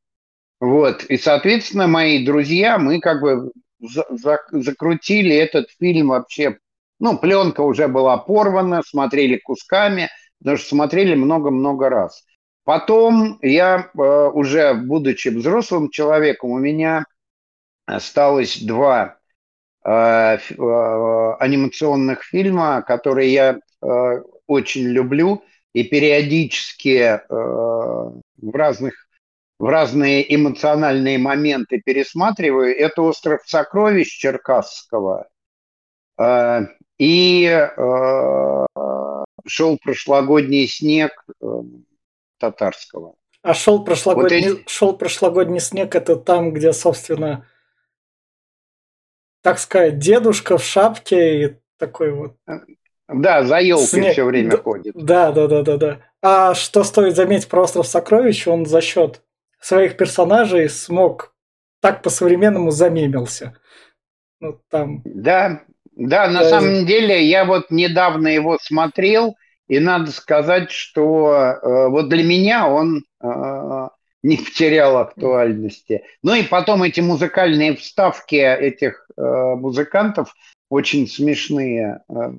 Вот. 0.60 1.04
И, 1.04 1.18
соответственно, 1.18 1.86
мои 1.86 2.24
друзья, 2.24 2.78
мы 2.78 3.00
как 3.00 3.20
бы 3.20 3.52
закрутили 3.78 5.34
этот 5.34 5.68
фильм 5.78 6.08
вообще 6.08 6.58
ну, 6.98 7.18
пленка 7.18 7.60
уже 7.60 7.88
была 7.88 8.16
порвана, 8.16 8.82
смотрели 8.86 9.36
кусками, 9.36 10.08
потому 10.38 10.56
что 10.56 10.68
смотрели 10.68 11.14
много-много 11.14 11.88
раз. 11.88 12.24
Потом 12.66 13.38
я 13.42 13.90
э, 13.94 14.30
уже, 14.34 14.74
будучи 14.74 15.28
взрослым 15.28 15.88
человеком, 15.88 16.50
у 16.50 16.58
меня 16.58 17.04
осталось 17.86 18.60
два 18.60 19.18
э, 19.84 19.90
э, 19.90 21.32
анимационных 21.38 22.24
фильма, 22.24 22.82
которые 22.82 23.32
я 23.32 23.60
очень 24.48 24.86
люблю 24.88 25.44
и 25.74 25.84
периодически 25.84 27.20
в 27.28 28.22
разных 28.52 28.94
в 29.58 29.66
разные 29.66 30.34
эмоциональные 30.34 31.18
моменты 31.18 31.80
пересматриваю. 31.84 32.76
Это 32.76 33.02
«Остров 33.02 33.42
сокровищ» 33.46 34.08
Черкасского 34.08 35.28
и 36.98 37.44
э, 37.46 38.66
шел 39.46 39.78
прошлогодний 39.78 40.66
снег 40.66 41.24
э, 41.40 41.46
татарского. 42.38 43.14
А 43.42 43.54
шел 43.54 43.84
прошлогодний, 43.84 44.50
вот 44.50 44.58
эти... 44.60 44.68
шел 44.68 44.96
прошлогодний 44.96 45.60
снег, 45.60 45.94
это 45.94 46.16
там, 46.16 46.52
где, 46.52 46.72
собственно, 46.72 47.46
так 49.42 49.58
сказать, 49.58 49.98
дедушка 49.98 50.58
в 50.58 50.64
шапке 50.64 51.44
и 51.44 51.56
такой 51.78 52.12
вот. 52.12 52.36
Да, 53.08 53.44
за 53.44 53.60
елкой 53.60 53.86
снег... 53.86 54.12
все 54.12 54.24
время 54.24 54.50
да, 54.50 54.56
ходит. 54.56 54.94
Да, 54.96 55.30
да, 55.30 55.46
да, 55.46 55.62
да, 55.62 55.76
да. 55.76 56.00
А 56.20 56.54
что 56.54 56.82
стоит 56.82 57.14
заметить 57.14 57.48
про 57.48 57.62
остров 57.62 57.86
сокровищ, 57.86 58.48
он 58.48 58.66
за 58.66 58.80
счет 58.80 59.22
своих 59.60 59.96
персонажей 59.96 60.68
смог 60.68 61.32
так 61.80 62.02
по-современному 62.02 62.72
замемился. 62.72 63.56
Ну, 64.40 64.60
там... 64.68 65.02
Да, 65.04 65.62
да, 65.96 66.28
на 66.28 66.44
самом 66.44 66.84
деле 66.84 67.24
я 67.24 67.44
вот 67.46 67.70
недавно 67.70 68.28
его 68.28 68.58
смотрел, 68.60 69.36
и 69.66 69.78
надо 69.78 70.12
сказать, 70.12 70.70
что 70.70 71.32
э, 71.32 71.88
вот 71.88 72.10
для 72.10 72.22
меня 72.22 72.68
он 72.68 73.04
э, 73.20 73.88
не 74.22 74.36
потерял 74.36 74.98
актуальности. 74.98 76.04
Ну 76.22 76.34
и 76.34 76.42
потом 76.42 76.82
эти 76.82 77.00
музыкальные 77.00 77.76
вставки 77.76 78.36
этих 78.36 79.08
э, 79.16 79.22
музыкантов 79.22 80.34
очень 80.68 81.08
смешные. 81.08 82.02
Э, 82.08 82.30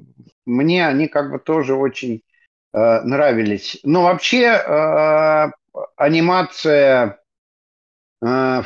мне 0.46 0.88
они 0.88 1.08
как 1.08 1.32
бы 1.32 1.40
тоже 1.40 1.74
очень 1.74 2.22
э, 2.74 3.02
нравились. 3.02 3.80
Но 3.84 4.04
вообще 4.04 4.44
э, 4.44 5.52
анимация 5.96 7.20
э, 8.22 8.62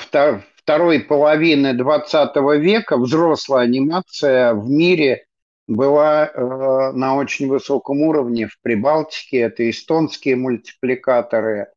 второй 0.63 0.99
половины 0.99 1.73
20 1.73 2.35
века 2.59 2.97
взрослая 2.97 3.63
анимация 3.63 4.53
в 4.53 4.69
мире 4.69 5.25
была 5.67 6.27
э, 6.27 6.91
на 6.93 7.15
очень 7.15 7.47
высоком 7.47 8.01
уровне. 8.01 8.47
В 8.47 8.59
Прибалтике 8.61 9.39
это 9.39 9.69
эстонские 9.69 10.35
мультипликаторы, 10.35 11.67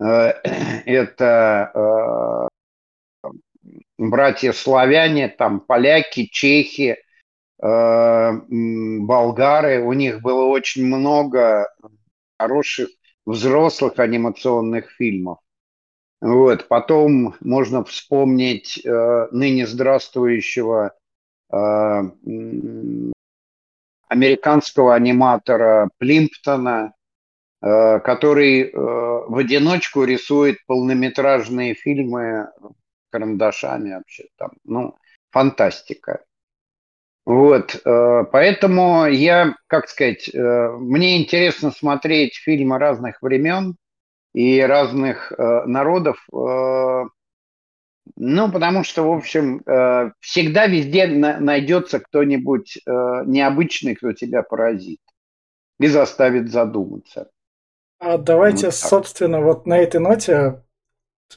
э, 0.00 0.04
это 0.86 2.48
э, 3.24 3.28
братья-славяне, 3.98 5.28
там 5.28 5.60
поляки, 5.60 6.26
чехи, 6.26 6.98
э, 7.62 8.32
болгары. 8.48 9.82
У 9.82 9.92
них 9.92 10.22
было 10.22 10.44
очень 10.44 10.86
много 10.86 11.68
хороших 12.38 12.88
взрослых 13.26 13.98
анимационных 13.98 14.90
фильмов. 14.92 15.38
Вот. 16.20 16.68
Потом 16.68 17.34
можно 17.40 17.84
вспомнить 17.84 18.80
э, 18.84 19.28
ныне 19.30 19.66
здравствующего 19.66 20.92
э, 21.52 21.56
американского 24.08 24.94
аниматора 24.94 25.88
Плимптона, 25.98 26.92
э, 27.62 28.00
который 28.00 28.64
э, 28.64 28.70
в 28.74 29.36
одиночку 29.36 30.04
рисует 30.04 30.58
полнометражные 30.66 31.74
фильмы 31.74 32.48
карандашами 33.10 33.94
вообще 33.94 34.24
там, 34.36 34.50
ну, 34.64 34.96
фантастика. 35.30 36.24
Вот, 37.24 37.80
э, 37.84 38.24
поэтому 38.32 39.06
я, 39.06 39.54
как 39.68 39.88
сказать, 39.88 40.28
э, 40.34 40.68
мне 40.78 41.22
интересно 41.22 41.70
смотреть 41.70 42.34
фильмы 42.34 42.78
разных 42.78 43.22
времен, 43.22 43.76
и 44.32 44.60
разных 44.60 45.32
э, 45.32 45.64
народов. 45.66 46.24
Э, 46.32 47.04
ну, 48.16 48.50
потому 48.50 48.84
что, 48.84 49.02
в 49.04 49.12
общем, 49.12 49.62
э, 49.66 50.12
всегда 50.20 50.66
везде 50.66 51.06
на, 51.06 51.38
найдется 51.38 52.00
кто-нибудь 52.00 52.78
э, 52.78 52.90
необычный, 53.26 53.94
кто 53.94 54.12
тебя 54.12 54.42
поразит 54.42 55.00
и 55.78 55.86
заставит 55.86 56.50
задуматься. 56.50 57.30
А 57.98 58.18
давайте, 58.18 58.66
вот 58.66 58.74
собственно, 58.74 59.40
вот 59.40 59.66
на 59.66 59.78
этой 59.78 60.00
ноте 60.00 60.62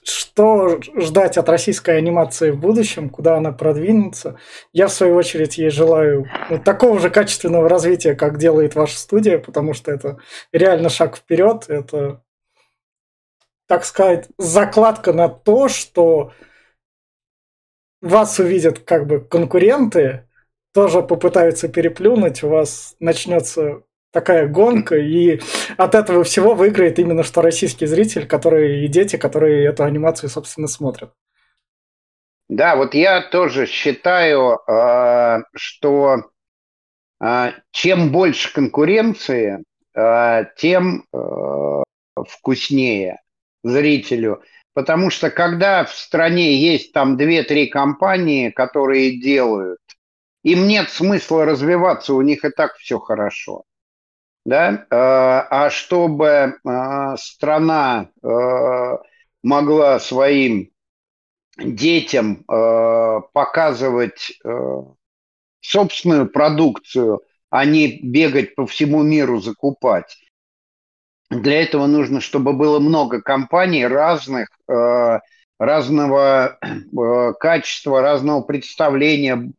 что 0.02 0.80
ждать 0.96 1.38
от 1.38 1.48
российской 1.50 1.98
анимации 1.98 2.50
в 2.50 2.60
будущем, 2.60 3.10
куда 3.10 3.38
она 3.38 3.52
продвинется. 3.52 4.40
Я, 4.72 4.88
в 4.88 4.94
свою 4.94 5.16
очередь, 5.16 5.58
ей 5.58 5.70
желаю 5.70 6.28
вот 6.50 6.64
такого 6.64 7.00
же 7.00 7.10
качественного 7.10 7.70
развития, 7.70 8.16
как 8.16 8.40
делает 8.40 8.74
ваша 8.74 8.98
студия, 8.98 9.38
потому 9.38 9.74
что 9.74 9.92
это 9.92 10.18
реально 10.52 10.90
шаг 10.90 11.16
вперед. 11.16 11.66
Это, 11.68 12.23
так 13.74 13.86
сказать, 13.86 14.28
закладка 14.38 15.14
на 15.14 15.30
то, 15.30 15.68
что 15.68 16.32
вас 18.02 18.38
увидят 18.38 18.78
как 18.78 19.08
бы 19.08 19.20
конкуренты, 19.20 20.30
тоже 20.76 21.02
попытаются 21.02 21.68
переплюнуть, 21.70 22.44
у 22.44 22.50
вас 22.50 22.96
начнется 23.00 23.82
такая 24.12 24.48
гонка, 24.48 24.96
и 24.96 25.42
от 25.76 25.96
этого 25.96 26.24
всего 26.24 26.54
выиграет 26.54 27.00
именно 27.00 27.24
что 27.24 27.42
российский 27.42 27.88
зритель, 27.88 28.28
которые 28.28 28.86
и 28.86 28.88
дети, 28.88 29.16
которые 29.16 29.66
эту 29.66 29.84
анимацию, 29.86 30.30
собственно, 30.30 30.68
смотрят. 30.68 31.12
Да, 32.50 32.76
вот 32.76 32.94
я 32.94 33.24
тоже 33.24 33.66
считаю, 33.66 34.60
э, 34.68 35.40
что 35.56 36.26
э, 37.20 37.52
чем 37.72 38.12
больше 38.12 38.54
конкуренции, 38.54 39.64
э, 39.96 40.44
тем 40.58 41.08
вкуснее 42.16 43.24
зрителю. 43.64 44.44
Потому 44.74 45.10
что 45.10 45.30
когда 45.30 45.86
в 45.86 45.94
стране 45.94 46.56
есть 46.58 46.94
там 46.94 47.16
2-3 47.16 47.68
компании, 47.68 48.50
которые 48.50 49.20
делают, 49.20 49.80
им 50.44 50.68
нет 50.68 50.90
смысла 50.90 51.46
развиваться, 51.46 52.14
у 52.14 52.22
них 52.22 52.44
и 52.44 52.50
так 52.50 52.76
все 52.78 53.00
хорошо 53.00 53.64
да, 54.46 54.74
э, 54.74 54.86
а 54.90 55.70
чтобы 55.70 56.26
э, 56.28 57.16
страна 57.18 58.10
э, 58.22 58.98
могла 59.42 60.00
своим 60.00 60.70
детям 61.58 62.46
показывать 62.46 64.40
собственную 65.62 66.28
продукцию, 66.28 67.22
а 67.52 67.66
не 67.66 68.00
бегать 68.02 68.56
по 68.56 68.66
всему 68.66 69.04
миру 69.04 69.40
закупать. 69.40 70.18
Для 71.42 71.64
этого 71.64 71.88
нужно, 71.88 72.22
чтобы 72.22 72.54
было 72.54 72.80
много 72.80 73.22
компаний 73.22 73.86
разных, 73.86 74.48
разного 75.60 76.58
качества, 77.40 78.02
разного 78.02 78.42
представления, 78.42 79.54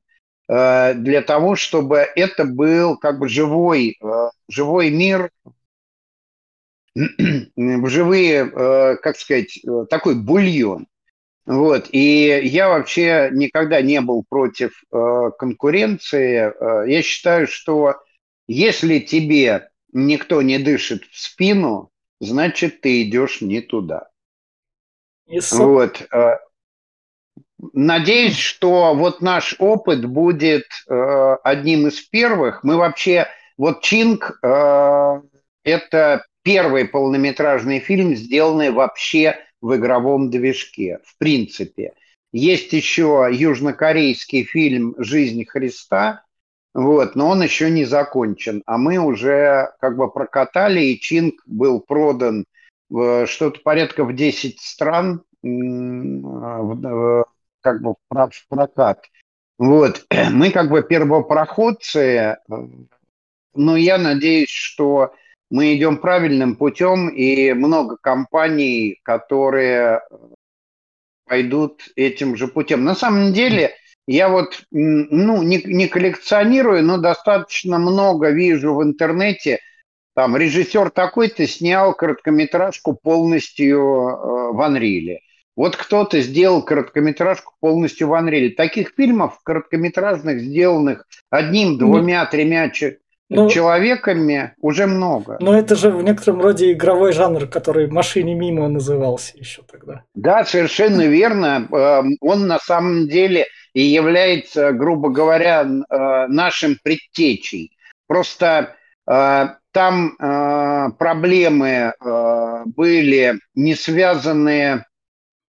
Э, 0.49 0.95
для 0.95 1.23
того, 1.23 1.57
чтобы 1.57 1.99
это 1.99 2.45
был 2.45 2.97
как 2.97 3.19
бы 3.19 3.29
живой, 3.29 3.97
э, 4.01 4.31
живой 4.49 4.91
мир, 4.91 5.31
живые, 6.97 8.51
э, 8.51 8.97
как 8.97 9.17
сказать, 9.17 9.59
такой 9.91 10.15
бульон. 10.15 10.87
Вот. 11.47 11.89
И 11.93 12.41
я 12.45 12.69
вообще 12.69 13.31
никогда 13.33 13.83
не 13.83 14.01
был 14.01 14.25
против 14.27 14.83
конкуренции. 14.91 16.89
Я 16.89 17.03
считаю, 17.03 17.47
что 17.47 17.97
если 18.47 18.99
тебе 18.99 19.69
никто 19.95 20.43
не 20.43 20.59
дышит 20.59 21.05
в 21.05 21.19
спину, 21.19 21.91
значит, 22.21 22.83
ты 22.83 23.03
идешь 23.03 23.41
не 23.41 23.63
туда. 23.63 24.11
И, 25.27 25.41
вот. 25.53 26.07
Надеюсь, 27.73 28.37
что 28.37 28.95
вот 28.95 29.23
наш 29.23 29.57
опыт 29.59 30.05
будет 30.05 30.67
э, 30.87 31.37
одним 31.43 31.87
из 31.87 32.01
первых. 32.03 32.63
Мы 32.63 32.77
вообще, 32.77 33.27
вот 33.57 33.81
Чинг 33.83 34.39
э, 34.43 35.23
это 35.63 36.27
первый 36.43 36.87
полнометражный 36.87 37.81
фильм, 37.81 38.15
сделанный 38.15 38.71
вообще 38.71 39.39
в 39.63 39.75
игровом 39.77 40.31
движке, 40.31 41.01
в 41.05 41.17
принципе. 41.17 41.95
Есть 42.33 42.73
еще 42.73 43.29
южнокорейский 43.33 44.45
фильм 44.45 44.95
«Жизнь 44.99 45.45
Христа», 45.47 46.24
вот, 46.75 47.15
но 47.15 47.29
он 47.31 47.43
еще 47.43 47.71
не 47.71 47.85
закончен. 47.85 48.63
А 48.67 48.77
мы 48.77 48.99
уже 48.99 49.73
как 49.81 49.97
бы 49.97 50.11
прокатали, 50.11 50.81
и 50.81 51.01
Чинг 51.01 51.41
был 51.47 51.81
продан 51.81 52.45
в 52.91 53.27
что-то 53.27 53.61
порядка 53.61 54.05
в 54.05 54.15
10 54.15 54.61
стран 54.61 55.23
как 57.61 57.81
бы 57.81 57.95
в 58.11 58.47
прокат. 58.49 59.05
Вот. 59.57 60.05
Мы 60.33 60.51
как 60.51 60.69
бы 60.69 60.83
первопроходцы, 60.83 62.39
но 63.55 63.77
я 63.77 63.99
надеюсь, 63.99 64.51
что 64.51 65.15
мы 65.51 65.77
идем 65.77 65.99
правильным 65.99 66.57
путем, 66.57 67.09
и 67.09 67.53
много 67.53 67.97
компаний, 67.97 68.99
которые 69.05 70.01
пойдут 71.27 71.83
этим 71.95 72.35
же 72.37 72.49
путем. 72.49 72.83
На 72.83 72.97
самом 72.97 73.33
деле, 73.33 73.75
я 74.07 74.29
вот 74.29 74.65
ну, 74.71 75.43
не, 75.43 75.63
не 75.65 75.89
коллекционирую, 75.89 76.83
но 76.83 76.99
достаточно 76.99 77.79
много 77.79 78.31
вижу 78.31 78.75
в 78.75 78.83
интернете. 78.83 79.61
Там 80.15 80.37
режиссер 80.37 80.91
такой-то 80.91 81.47
снял 81.47 81.95
короткометражку 81.95 82.95
полностью 82.95 83.79
э, 83.79 84.53
в 84.53 84.61
Анриле. 84.61 85.21
Вот 85.57 85.77
кто-то 85.77 86.21
сделал 86.21 86.63
короткометражку 86.63 87.55
полностью 87.61 88.09
в 88.09 88.13
Unreal. 88.13 88.51
Таких 88.51 88.93
фильмов 88.97 89.39
короткометражных, 89.45 90.41
сделанных 90.41 91.07
одним, 91.31 91.79
двумя, 91.79 92.27
тремя 92.27 92.71
ну, 93.31 93.49
человеками, 93.49 94.55
уже 94.61 94.87
много. 94.87 95.39
Но 95.41 95.57
это 95.57 95.77
же 95.77 95.91
в 95.91 96.03
некотором 96.03 96.41
роде 96.41 96.73
игровой 96.73 97.13
жанр, 97.13 97.47
который 97.47 97.89
«Машине 97.89 98.35
мимо» 98.35 98.69
назывался 98.69 99.37
еще 99.39 99.63
тогда. 99.63 100.03
Да, 100.15 100.45
совершенно 100.45 101.03
верно. 101.03 101.69
Эм, 101.71 102.17
он 102.21 102.47
на 102.47 102.59
самом 102.59 103.09
деле 103.09 103.47
и 103.75 103.83
является, 103.83 104.73
грубо 104.73 105.11
говоря, 105.11 105.63
э, 105.63 106.27
нашим 106.29 106.79
предтечей. 106.83 107.77
Просто 108.07 108.77
э, 109.07 109.49
там 109.73 110.17
э, 110.19 110.91
проблемы 110.99 111.93
были 112.67 113.41
не 113.55 113.75
связанные 113.75 114.87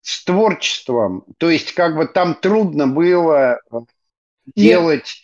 с 0.01 0.24
творчеством. 0.26 1.26
То 1.38 1.49
есть, 1.49 1.74
как 1.74 1.95
бы 1.95 2.07
там 2.07 2.34
трудно 2.34 2.88
было 2.88 3.61
делать. 4.55 5.24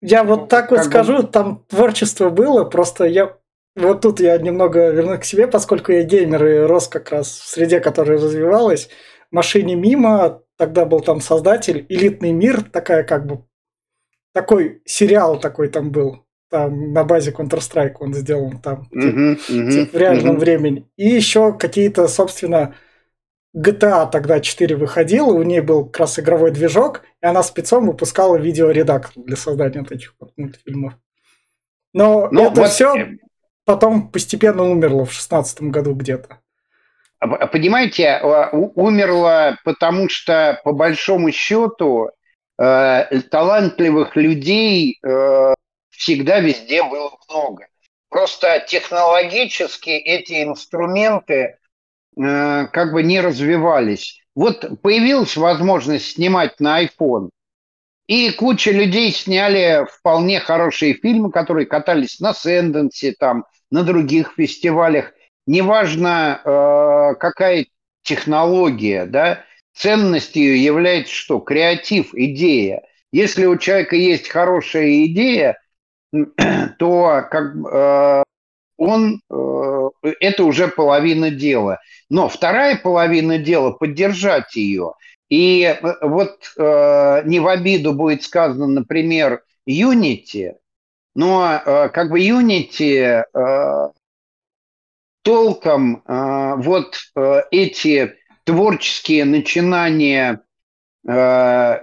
Я 0.00 0.24
вот 0.24 0.48
так 0.48 0.70
вот 0.70 0.84
скажу, 0.84 1.18
бы... 1.18 1.28
там 1.28 1.64
творчество 1.68 2.30
было, 2.30 2.64
просто 2.64 3.04
я 3.04 3.36
вот 3.76 4.02
тут 4.02 4.20
я 4.20 4.38
немного 4.38 4.90
верну 4.90 5.18
к 5.18 5.24
себе, 5.24 5.48
поскольку 5.48 5.92
я 5.92 6.04
геймер 6.04 6.46
и 6.46 6.58
рос 6.60 6.86
как 6.88 7.10
раз 7.10 7.28
в 7.28 7.48
среде, 7.48 7.80
которая 7.80 8.18
развивалась. 8.18 8.88
Машине 9.32 9.74
мимо, 9.74 10.43
тогда 10.56 10.84
был 10.84 11.00
там 11.00 11.20
создатель, 11.20 11.86
Элитный 11.88 12.32
мир, 12.32 12.62
такая 12.62 13.04
как 13.04 13.26
бы 13.26 13.44
такой 14.32 14.82
сериал 14.84 15.38
такой 15.40 15.68
там 15.68 15.90
был. 15.90 16.26
Там 16.50 16.92
на 16.92 17.04
базе 17.04 17.30
Counter-Strike 17.30 17.96
он 18.00 18.14
сделан 18.14 18.58
там 18.60 18.88
uh-huh, 18.94 19.38
uh-huh, 19.48 19.90
в 19.90 19.96
реальном 19.96 20.36
uh-huh. 20.36 20.40
времени. 20.40 20.88
И 20.96 21.08
еще 21.08 21.56
какие-то, 21.56 22.06
собственно, 22.06 22.76
GTA 23.56 24.10
тогда 24.10 24.40
4 24.40 24.76
выходила, 24.76 25.32
у 25.32 25.42
нее 25.42 25.62
был 25.62 25.86
как 25.86 26.00
раз 26.00 26.18
игровой 26.18 26.50
движок, 26.50 27.02
и 27.22 27.26
она 27.26 27.42
спецом 27.42 27.86
выпускала 27.86 28.36
видеоредактор 28.36 29.22
для 29.24 29.36
создания 29.36 29.84
таких 29.84 30.14
вот 30.20 30.32
мультфильмов. 30.36 30.94
Но 31.92 32.28
ну, 32.30 32.50
это 32.50 32.62
вот... 32.62 32.70
все 32.70 33.18
потом 33.64 34.10
постепенно 34.10 34.64
умерло 34.64 35.04
в 35.04 35.12
шестнадцатом 35.12 35.70
году 35.70 35.94
где-то. 35.94 36.40
А, 37.24 37.34
а 37.36 37.46
понимаете, 37.46 38.08
а, 38.10 38.50
умерло, 38.52 39.58
потому 39.64 40.08
что 40.08 40.60
по 40.64 40.72
большому 40.72 41.32
счету 41.32 42.10
э, 42.58 43.20
талантливых 43.30 44.16
людей 44.16 44.98
э, 45.02 45.54
всегда 45.90 46.40
везде 46.40 46.82
было 46.82 47.10
много. 47.28 47.66
Просто 48.08 48.64
технологически 48.68 49.90
эти 49.90 50.42
инструменты 50.44 51.56
Э, 52.16 52.66
как 52.72 52.92
бы 52.92 53.02
не 53.02 53.20
развивались. 53.20 54.20
Вот 54.34 54.80
появилась 54.82 55.36
возможность 55.36 56.12
снимать 56.12 56.60
на 56.60 56.84
iPhone, 56.84 57.30
и 58.06 58.30
куча 58.30 58.70
людей 58.70 59.10
сняли 59.12 59.86
вполне 59.90 60.38
хорошие 60.38 60.94
фильмы, 60.94 61.30
которые 61.32 61.66
катались 61.66 62.20
на 62.20 62.34
Сенденсе, 62.34 63.14
там, 63.18 63.46
на 63.70 63.82
других 63.82 64.34
фестивалях. 64.36 65.12
Неважно, 65.46 66.40
э, 66.44 67.14
какая 67.18 67.66
технология, 68.02 69.06
да, 69.06 69.44
ценностью 69.74 70.58
является 70.60 71.12
что? 71.12 71.40
Креатив, 71.40 72.14
идея. 72.14 72.82
Если 73.12 73.46
у 73.46 73.56
человека 73.56 73.96
есть 73.96 74.28
хорошая 74.28 75.04
идея, 75.06 75.58
то 76.78 77.26
как, 77.30 77.54
э, 77.54 78.22
он, 78.76 79.20
э, 79.30 79.90
это 80.20 80.44
уже 80.44 80.68
половина 80.68 81.30
дела. 81.30 81.80
Но 82.10 82.28
вторая 82.28 82.76
половина 82.76 83.38
дела– 83.38 83.70
поддержать 83.78 84.56
ее. 84.56 84.94
И 85.28 85.62
э, 85.62 85.94
вот 86.02 86.40
не 86.56 87.40
в 87.40 87.48
обиду 87.48 87.92
будет 87.92 88.22
сказано, 88.22 88.66
например, 88.66 89.42
Unity, 89.68 90.54
но 91.14 91.60
как 91.64 92.10
бы 92.10 92.20
Unity 92.20 93.22
толком 95.24 96.02
э, 96.06 96.54
вот 96.58 96.98
э, 97.16 97.40
эти 97.50 98.14
творческие 98.44 99.24
начинания 99.24 100.42
э, 101.08 101.78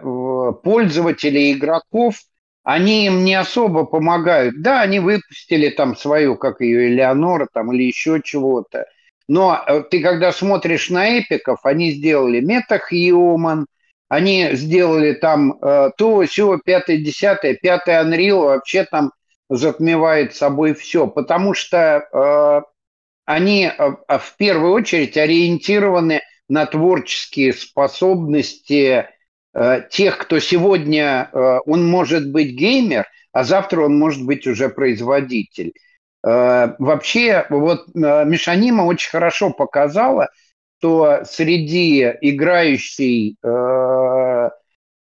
пользователей, 0.63 1.53
игроков, 1.53 2.15
они 2.63 3.07
им 3.07 3.25
не 3.25 3.33
особо 3.33 3.85
помогают. 3.85 4.61
Да, 4.61 4.81
они 4.81 4.99
выпустили 4.99 5.69
там 5.69 5.97
свою, 5.97 6.35
как 6.37 6.61
ее, 6.61 6.89
Элеонора 6.89 7.47
там 7.51 7.73
или 7.73 7.83
еще 7.83 8.21
чего-то. 8.23 8.85
Но 9.27 9.59
э, 9.65 9.83
ты 9.89 10.01
когда 10.01 10.31
смотришь 10.31 10.91
на 10.91 11.17
эпиков, 11.19 11.61
они 11.63 11.91
сделали 11.91 12.41
MetaHuman, 12.41 13.65
они 14.07 14.49
сделали 14.51 15.13
там 15.13 15.57
э, 15.59 15.89
то, 15.97 16.23
все, 16.27 16.59
пятое, 16.63 16.97
десятое, 16.97 17.57
пятое 17.59 18.03
Unreal 18.03 18.43
вообще 18.43 18.83
там 18.83 19.11
затмевает 19.49 20.35
собой 20.35 20.75
все, 20.75 21.07
потому 21.07 21.53
что 21.55 22.63
они 23.25 23.65
э, 23.65 23.71
а 24.07 24.17
в 24.17 24.35
первую 24.37 24.73
очередь 24.73 25.17
ориентированы 25.17 26.21
на 26.49 26.65
творческие 26.65 27.53
способности 27.53 29.07
э, 29.53 29.81
тех, 29.89 30.17
кто 30.17 30.39
сегодня, 30.39 31.29
э, 31.31 31.59
он 31.65 31.89
может 31.89 32.31
быть 32.31 32.51
геймер, 32.51 33.07
а 33.31 33.43
завтра 33.43 33.81
он 33.85 33.97
может 33.97 34.25
быть 34.25 34.45
уже 34.47 34.69
производитель. 34.69 35.73
Вообще, 36.23 37.47
вот 37.49 37.87
Мишанима 37.95 38.83
очень 38.83 39.09
хорошо 39.09 39.49
показала, 39.49 40.29
что 40.77 41.21
среди 41.25 42.01
играющей 42.21 43.37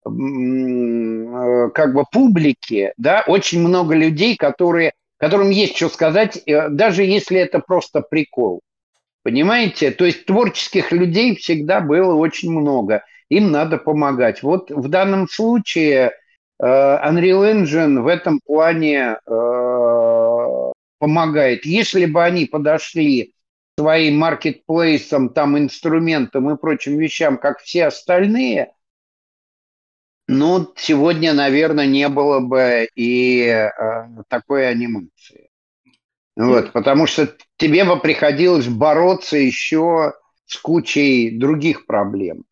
как 0.02 1.94
бы 1.94 2.04
публики, 2.10 2.94
да, 2.96 3.26
очень 3.28 3.60
много 3.60 3.96
людей, 3.96 4.38
которые, 4.38 4.94
которым 5.20 5.50
есть 5.50 5.76
что 5.76 5.90
сказать, 5.90 6.42
э, 6.46 6.70
даже 6.70 7.04
если 7.04 7.40
это 7.40 7.60
просто 7.60 8.02
прикол. 8.02 8.62
Понимаете? 9.24 9.92
То 9.92 10.06
есть 10.06 10.26
творческих 10.26 10.92
людей 10.92 11.36
всегда 11.36 11.82
было 11.82 12.14
очень 12.16 12.52
много. 12.52 13.04
Им 13.30 13.52
надо 13.52 13.78
помогать. 13.78 14.42
Вот 14.42 14.72
в 14.72 14.88
данном 14.88 15.28
случае 15.28 16.14
э, 16.60 16.66
Unreal 16.66 17.64
Engine 17.64 18.02
в 18.02 18.08
этом 18.08 18.40
плане 18.46 19.18
помогает. 20.98 21.66
Если 21.66 22.06
бы 22.06 22.24
они 22.24 22.46
подошли 22.46 23.34
своим 23.78 24.18
маркетплейсом, 24.18 25.30
там, 25.30 25.58
инструментам 25.58 26.50
и 26.52 26.58
прочим 26.58 26.98
вещам, 26.98 27.38
как 27.38 27.60
все 27.60 27.86
остальные– 27.86 28.72
ну, 30.32 30.72
сегодня, 30.76 31.34
наверное, 31.34 31.88
не 31.88 32.08
было 32.08 32.40
бы 32.40 32.88
и 32.96 33.42
э, 33.48 33.70
такой 34.28 34.70
анимации. 34.70 35.50
Вот, 36.36 36.72
потому 36.72 37.08
что 37.08 37.36
тебе 37.58 37.84
бы 37.84 38.00
приходилось 38.00 38.68
бороться 38.68 39.38
еще 39.38 40.14
с 40.46 40.56
кучей 40.58 41.36
других 41.36 41.88
проблем. 41.88 42.46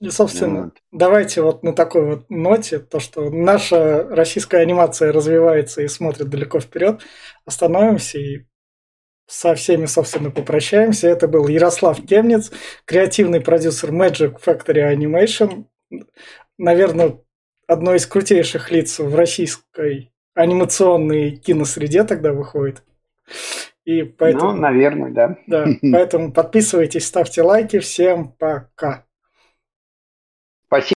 И, 0.00 0.08
собственно, 0.08 0.64
вот. 0.64 0.74
давайте 0.92 1.42
вот 1.42 1.62
на 1.62 1.74
такой 1.74 2.06
вот 2.06 2.30
ноте, 2.30 2.78
то, 2.78 3.00
что 3.00 3.28
наша 3.28 4.08
российская 4.08 4.62
анимация 4.62 5.12
развивается 5.12 5.82
и 5.82 5.88
смотрит 5.88 6.30
далеко 6.30 6.58
вперед, 6.58 7.02
остановимся 7.44 8.18
и 8.18 8.46
со 9.26 9.54
всеми, 9.54 9.84
собственно, 9.84 10.30
попрощаемся. 10.30 11.08
Это 11.08 11.28
был 11.28 11.48
Ярослав 11.48 12.04
Темниц, 12.06 12.50
креативный 12.86 13.42
продюсер 13.42 13.92
Magic 13.92 14.38
Factory 14.42 14.90
Animation 14.90 15.66
наверное, 16.58 17.18
одно 17.66 17.94
из 17.94 18.06
крутейших 18.06 18.70
лиц 18.70 18.98
в 18.98 19.14
российской 19.14 20.12
анимационной 20.34 21.36
киносреде 21.36 22.04
тогда 22.04 22.32
выходит. 22.32 22.82
И 23.84 24.02
поэтому, 24.02 24.52
ну, 24.52 24.60
наверное, 24.60 25.10
да. 25.10 25.38
Да, 25.46 25.66
поэтому 25.92 26.32
подписывайтесь, 26.32 27.06
ставьте 27.06 27.42
лайки. 27.42 27.78
Всем 27.78 28.32
пока. 28.32 29.04